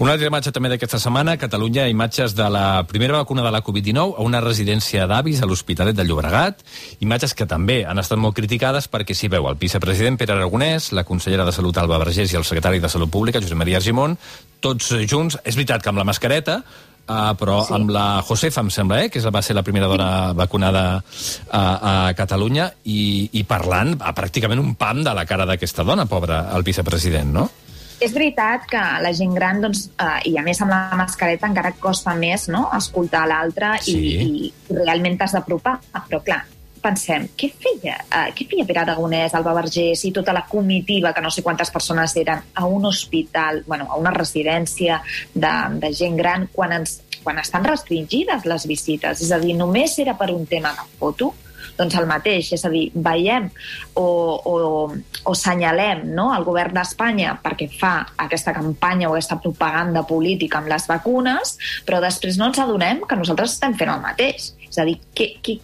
Una 0.00 0.12
altra 0.14 0.28
imatge 0.28 0.52
també 0.52 0.68
d'aquesta 0.72 1.00
setmana, 1.02 1.38
Catalunya, 1.40 1.88
imatges 1.90 2.36
de 2.36 2.50
la 2.52 2.84
primera 2.90 3.16
vacuna 3.22 3.42
de 3.46 3.54
la 3.54 3.62
Covid-19 3.64 4.18
a 4.18 4.26
una 4.26 4.42
residència 4.44 5.08
d'avis 5.10 5.40
a 5.42 5.48
l'Hospitalet 5.48 5.96
de 5.96 6.04
Llobregat, 6.04 6.62
imatges 7.00 7.34
que 7.34 7.48
també 7.48 7.82
han 7.88 7.98
estat 8.02 8.20
molt 8.20 8.36
criticades 8.36 8.90
perquè 8.92 9.16
s'hi 9.16 9.32
veu 9.32 9.48
el 9.48 9.58
vicepresident 9.58 10.20
Pere 10.20 10.36
Aragonès, 10.36 10.92
la 10.92 11.04
consellera 11.08 11.48
de 11.48 11.56
Salut 11.56 11.78
Alba 11.80 11.98
Vergés 12.04 12.32
i 12.32 12.38
el 12.38 12.44
secretari 12.44 12.80
de 12.84 12.92
Salut 12.92 13.10
Pública, 13.10 13.40
Josep 13.40 13.58
Maria 13.58 13.80
Argimon, 13.80 14.18
tots 14.60 14.92
junts, 15.10 15.40
és 15.42 15.56
veritat 15.58 15.82
que 15.82 15.88
amb 15.88 16.02
la 16.04 16.08
mascareta, 16.08 16.62
Uh, 17.02 17.32
però 17.34 17.56
sí. 17.66 17.72
amb 17.74 17.90
la 17.90 18.22
Josefa, 18.22 18.62
em 18.62 18.68
sembla, 18.70 19.00
eh, 19.02 19.08
que 19.10 19.18
és- 19.18 19.21
va 19.30 19.42
ser 19.42 19.54
la 19.54 19.62
primera 19.62 19.86
dona 19.90 20.32
vacunada 20.34 20.84
a, 20.98 21.62
a 21.62 21.92
Catalunya, 22.18 22.70
i, 22.84 23.28
i 23.38 23.44
parlant 23.48 23.94
a 24.00 24.14
pràcticament 24.16 24.62
un 24.62 24.74
pam 24.74 25.02
de 25.04 25.14
la 25.14 25.26
cara 25.28 25.46
d'aquesta 25.48 25.84
dona, 25.86 26.08
pobra, 26.10 26.48
el 26.56 26.66
vicepresident, 26.66 27.30
no? 27.34 27.50
És 28.02 28.10
veritat 28.16 28.64
que 28.66 28.80
la 29.04 29.12
gent 29.14 29.34
gran, 29.36 29.60
doncs, 29.62 29.84
eh, 29.94 30.32
i 30.32 30.34
a 30.38 30.42
més 30.42 30.58
amb 30.64 30.74
la 30.74 30.98
mascareta 30.98 31.46
encara 31.46 31.70
costa 31.78 32.16
més 32.18 32.48
no? 32.50 32.64
escoltar 32.74 33.28
l'altre 33.30 33.76
Sí. 33.86 33.94
i, 33.94 34.48
i 34.48 34.74
realment 34.74 35.20
t'has 35.20 35.36
d'apropar. 35.36 35.76
Però 36.08 36.18
clar, 36.24 36.40
pensem, 36.82 37.28
què 37.38 37.52
feia, 37.62 37.94
uh, 38.10 38.28
què 38.34 38.46
feia 38.50 38.66
Pere 38.66 38.82
Aragonès, 38.82 39.36
Alba 39.38 39.54
Vergés 39.60 40.02
i 40.08 40.12
tota 40.14 40.34
la 40.34 40.44
comitiva, 40.50 41.12
que 41.14 41.22
no 41.22 41.30
sé 41.30 41.44
quantes 41.46 41.70
persones 41.70 42.16
eren, 42.18 42.42
a 42.54 42.66
un 42.66 42.84
hospital, 42.90 43.62
bueno, 43.66 43.86
a 43.88 44.00
una 44.00 44.10
residència 44.10 44.98
de, 45.32 45.54
de 45.78 45.92
gent 45.94 46.18
gran, 46.18 46.48
quan, 46.52 46.74
ens, 46.80 46.98
quan 47.24 47.40
estan 47.42 47.64
restringides 47.66 48.46
les 48.48 48.66
visites? 48.68 49.22
És 49.22 49.32
a 49.32 49.40
dir, 49.42 49.56
només 49.58 49.98
era 50.02 50.16
per 50.18 50.32
un 50.34 50.46
tema 50.46 50.74
de 50.76 50.86
foto? 50.98 51.32
doncs 51.78 51.94
el 51.96 52.06
mateix, 52.08 52.52
és 52.56 52.64
a 52.66 52.70
dir, 52.72 52.86
veiem 52.94 53.48
o, 53.98 54.04
o, 54.04 54.54
o 55.24 55.34
senyalem 55.38 56.04
no, 56.14 56.28
el 56.36 56.44
govern 56.46 56.76
d'Espanya 56.76 57.36
perquè 57.42 57.68
fa 57.72 57.94
aquesta 58.26 58.54
campanya 58.56 59.08
o 59.08 59.14
aquesta 59.14 59.38
propaganda 59.42 60.04
política 60.08 60.60
amb 60.60 60.72
les 60.72 60.88
vacunes, 60.90 61.56
però 61.86 62.02
després 62.04 62.38
no 62.40 62.50
ens 62.50 62.60
adonem 62.62 63.04
que 63.08 63.18
nosaltres 63.18 63.56
estem 63.56 63.76
fent 63.78 63.94
el 63.94 64.02
mateix. 64.04 64.52
És 64.68 64.80
a 64.80 64.86
dir, 64.88 64.98
què, 65.16 65.34
què, 65.44 65.58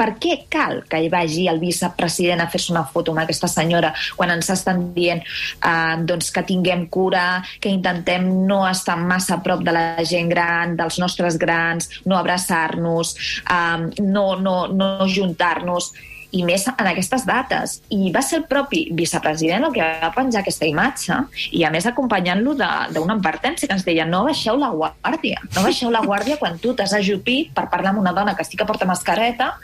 per 0.00 0.14
què 0.22 0.36
cal 0.48 0.80
que 0.88 1.02
hi 1.02 1.10
vagi 1.12 1.44
el 1.52 1.60
vicepresident 1.60 2.40
a 2.40 2.48
fer-se 2.48 2.72
una 2.72 2.86
foto 2.88 3.12
amb 3.12 3.20
aquesta 3.22 3.50
senyora 3.52 3.92
quan 4.16 4.32
ens 4.32 4.48
estan 4.54 4.86
dient 4.96 5.20
eh, 5.20 5.96
doncs 6.08 6.30
que 6.32 6.44
tinguem 6.48 6.86
cura, 6.88 7.42
que 7.60 7.72
intentem 7.72 8.24
no 8.48 8.62
estar 8.68 8.96
massa 8.96 9.36
a 9.36 9.42
prop 9.44 9.64
de 9.66 9.74
la 9.76 10.04
gent 10.08 10.30
gran, 10.32 10.76
dels 10.78 10.96
nostres 11.02 11.36
grans, 11.40 11.90
no 12.08 12.16
abraçar-nos, 12.16 13.16
eh, 13.44 13.90
no, 14.00 14.26
no, 14.40 14.56
no 14.72 15.08
juntar-nos 15.08 15.92
i 16.36 16.44
més 16.46 16.66
en 16.70 16.86
aquestes 16.90 17.24
dates. 17.28 17.78
I 17.90 18.12
va 18.14 18.22
ser 18.24 18.40
el 18.40 18.46
propi 18.50 18.84
vicepresident 18.96 19.66
el 19.66 19.74
que 19.74 19.86
va 20.02 20.12
penjar 20.14 20.42
aquesta 20.44 20.68
imatge 20.68 21.18
i, 21.50 21.64
a 21.64 21.72
més, 21.74 21.88
acompanyant-lo 21.90 22.54
d'una 22.58 23.16
advertència 23.16 23.68
que 23.68 23.76
ens 23.76 23.86
deia 23.86 24.06
no 24.08 24.24
baixeu 24.28 24.58
la 24.60 24.70
guàrdia, 24.74 25.42
no 25.54 25.66
baixeu 25.66 25.90
la 25.92 26.04
guàrdia 26.06 26.38
quan 26.40 26.58
tu 26.62 26.74
t'has 26.76 26.94
ajupit 26.96 27.52
per 27.56 27.68
parlar 27.72 27.94
amb 27.94 28.04
una 28.04 28.14
dona 28.16 28.36
que 28.38 28.46
sí 28.46 28.58
que 28.58 28.68
porta 28.68 28.88
mascareta 28.88 29.54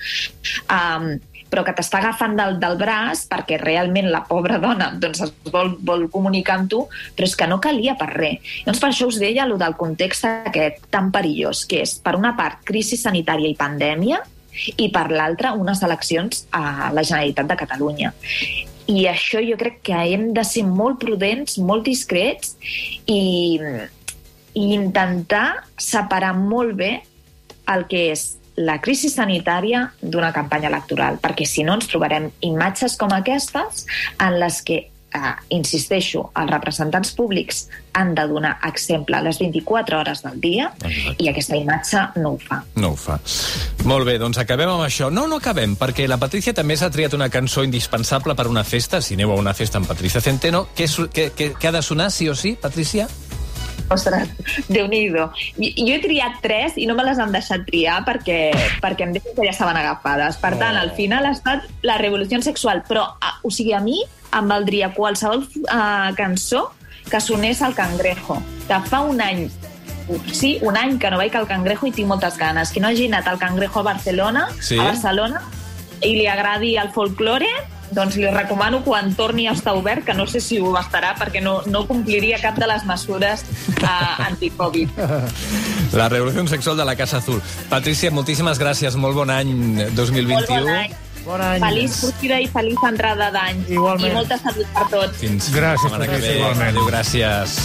um, 0.67 1.17
però 1.51 1.63
que 1.67 1.75
t'està 1.77 2.01
agafant 2.01 2.37
del, 2.39 2.57
del 2.63 2.77
braç 2.81 3.27
perquè 3.31 3.59
realment 3.63 4.11
la 4.11 4.23
pobra 4.27 4.59
dona 4.63 4.91
doncs, 5.01 5.23
es 5.27 5.53
vol, 5.53 5.77
vol 5.87 6.07
comunicar 6.13 6.61
amb 6.61 6.71
tu, 6.73 6.83
però 7.17 7.29
és 7.29 7.37
que 7.39 7.49
no 7.51 7.61
calia 7.63 7.97
per 7.99 8.11
res. 8.13 8.55
Doncs 8.67 8.83
per 8.83 8.91
això 8.91 9.09
us 9.11 9.21
deia 9.23 9.47
el 9.47 9.57
del 9.61 9.77
context 9.79 10.27
aquest 10.27 10.89
tan 10.93 11.13
perillós, 11.15 11.65
que 11.69 11.85
és, 11.85 11.97
per 12.03 12.17
una 12.19 12.35
part, 12.39 12.63
crisi 12.67 12.99
sanitària 13.01 13.53
i 13.53 13.59
pandèmia, 13.59 14.21
i 14.77 14.89
per 14.95 15.09
l'altra, 15.13 15.55
unes 15.59 15.83
eleccions 15.83 16.47
a 16.55 16.93
la 16.95 17.05
Generalitat 17.05 17.51
de 17.51 17.59
Catalunya. 17.61 18.13
I 18.87 19.07
això 19.11 19.43
jo 19.43 19.59
crec 19.59 19.81
que 19.89 19.99
hem 20.15 20.31
de 20.35 20.45
ser 20.47 20.63
molt 20.67 21.01
prudents, 21.03 21.59
molt 21.59 21.87
discrets 21.89 22.55
i, 23.11 23.59
i 24.55 24.67
intentar 24.77 25.65
separar 25.77 26.37
molt 26.39 26.77
bé 26.79 26.93
el 27.73 27.87
que 27.91 28.11
és 28.13 28.37
la 28.57 28.79
crisi 28.81 29.11
sanitària 29.13 29.83
d'una 30.01 30.33
campanya 30.33 30.71
electoral, 30.71 31.19
perquè 31.21 31.45
si 31.45 31.65
no 31.67 31.77
ens 31.77 31.91
trobarem 31.91 32.31
imatges 32.47 32.97
com 32.97 33.13
aquestes 33.13 33.85
en 34.23 34.39
les 34.41 34.63
que, 34.65 34.87
eh, 35.17 35.33
insisteixo, 35.57 36.27
els 36.37 36.51
representants 36.53 37.11
públics 37.17 37.65
han 37.97 38.15
de 38.15 38.27
donar 38.29 38.59
exemple 38.69 39.17
a 39.17 39.23
les 39.25 39.39
24 39.41 39.99
hores 40.03 40.23
del 40.23 40.41
dia 40.41 40.71
Exacte. 40.85 41.17
i 41.25 41.31
aquesta 41.33 41.57
imatge 41.57 42.03
no 42.21 42.35
ho 42.35 42.39
fa. 42.39 42.61
No 42.77 42.93
ho 42.93 42.97
fa. 43.01 43.19
Molt 43.89 44.07
bé, 44.07 44.19
doncs 44.21 44.39
acabem 44.43 44.69
amb 44.69 44.85
això. 44.85 45.11
No, 45.11 45.27
no 45.27 45.41
acabem, 45.41 45.75
perquè 45.81 46.07
la 46.09 46.19
Patricia 46.21 46.53
també 46.55 46.77
s'ha 46.77 46.91
triat 46.93 47.15
una 47.17 47.31
cançó 47.33 47.65
indispensable 47.65 48.37
per 48.37 48.47
una 48.53 48.65
festa. 48.65 49.01
Si 49.01 49.15
aneu 49.17 49.33
a 49.33 49.41
una 49.41 49.55
festa 49.55 49.79
amb 49.81 49.89
Patricia 49.89 50.21
Centeno, 50.21 50.67
què, 50.77 50.87
su- 50.87 51.09
què, 51.09 51.31
què, 51.33 51.55
què 51.57 51.69
ha 51.69 51.73
de 51.79 51.83
sonar, 51.83 52.11
sí 52.13 52.29
o 52.29 52.35
sí, 52.37 52.57
Patricia? 52.61 53.09
Ostres, 53.89 54.29
déu 54.67 54.89
nhi 54.91 55.05
Jo, 55.13 55.29
jo 55.55 55.93
he 55.95 56.01
triat 56.03 56.41
tres 56.43 56.75
i 56.77 56.89
no 56.91 56.97
me 56.99 57.05
les 57.07 57.21
han 57.23 57.31
deixat 57.31 57.63
triar 57.69 58.01
perquè, 58.07 58.51
perquè 58.83 59.05
em 59.07 59.13
deien 59.15 59.37
que 59.37 59.45
ja 59.47 59.53
estaven 59.53 59.77
agafades. 59.79 60.41
Per 60.43 60.57
tant, 60.59 60.75
al 60.81 60.91
final 60.97 61.29
ha 61.29 61.31
estat 61.37 61.69
la 61.87 61.95
revolució 62.01 62.41
sexual. 62.43 62.83
Però, 62.89 63.05
a, 63.21 63.37
o 63.47 63.51
sigui, 63.55 63.77
a 63.77 63.81
mi 63.85 64.01
em 64.33 64.49
valdria 64.51 64.91
qualsevol 64.95 65.45
uh, 65.45 66.15
cançó 66.17 66.71
que 67.11 67.21
sonés 67.21 67.63
al 67.63 67.75
Cangrejo, 67.75 68.41
que 68.67 68.81
fa 68.91 69.03
un 69.07 69.21
any 69.21 69.47
Sí, 70.33 70.61
un 70.63 70.77
any 70.79 71.01
que 71.03 71.11
no 71.11 71.17
vaig 71.19 71.35
al 71.35 71.49
Cangrejo 71.51 71.89
i 71.89 71.91
tinc 71.91 72.07
moltes 72.07 72.37
ganes. 72.39 72.71
Qui 72.71 72.79
no 72.79 72.87
hagi 72.93 73.09
anat 73.11 73.27
al 73.27 73.41
Cangrejo 73.41 73.81
a 73.81 73.89
Barcelona, 73.89 74.45
Sí? 74.61 74.79
a 74.79 74.85
Barcelona 74.93 75.41
i 76.05 76.13
li 76.15 76.27
agradi 76.29 76.77
el 76.77 76.93
folklore, 76.95 77.49
doncs 77.91 78.17
li 78.19 78.27
recomano 78.31 78.83
quan 78.85 79.15
torni 79.17 79.47
a 79.49 79.55
estar 79.57 79.75
obert, 79.75 80.05
que 80.05 80.15
no 80.15 80.27
sé 80.27 80.41
si 80.41 80.59
ho 80.61 80.75
estarà 80.79 81.15
perquè 81.19 81.41
no, 81.43 81.61
no 81.67 81.87
compliria 81.89 82.39
cap 82.43 82.59
de 82.59 82.69
les 82.71 82.85
mesures 82.87 83.43
uh, 83.81 84.27
anticovid. 84.27 84.91
La 85.97 86.09
revolució 86.13 86.47
sexual 86.51 86.77
de 86.77 86.85
la 86.85 86.97
Casa 86.99 87.19
Azul. 87.19 87.41
Patricia, 87.71 88.11
moltíssimes 88.11 88.61
gràcies. 88.63 88.95
Molt 88.95 89.17
bon 89.17 89.31
any 89.31 89.51
2021. 89.95 90.35
Molt 90.35 90.51
bon 90.51 90.73
any. 90.75 90.95
Bon 91.27 91.41
any. 91.43 91.59
Feliç 91.61 91.91
sortida 91.99 92.39
i 92.39 92.47
feliç 92.53 92.83
entrada 92.87 93.31
d'any. 93.35 93.65
Igualment. 93.75 94.13
I 94.13 94.15
molta 94.15 94.39
salut 94.45 94.71
per 94.77 94.87
tots. 94.93 95.19
Fins 95.25 95.51
Gràcies, 95.51 95.91
la 95.91 95.99
setmana 95.99 96.07
que 96.13 96.21
ve. 96.23 96.37
igualment. 96.39 96.71
Adéu, 96.77 96.87
gràcies. 96.87 97.59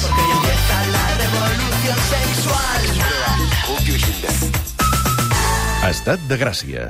Estat 5.91 6.21
de 6.29 6.37
Gràcia. 6.41 6.89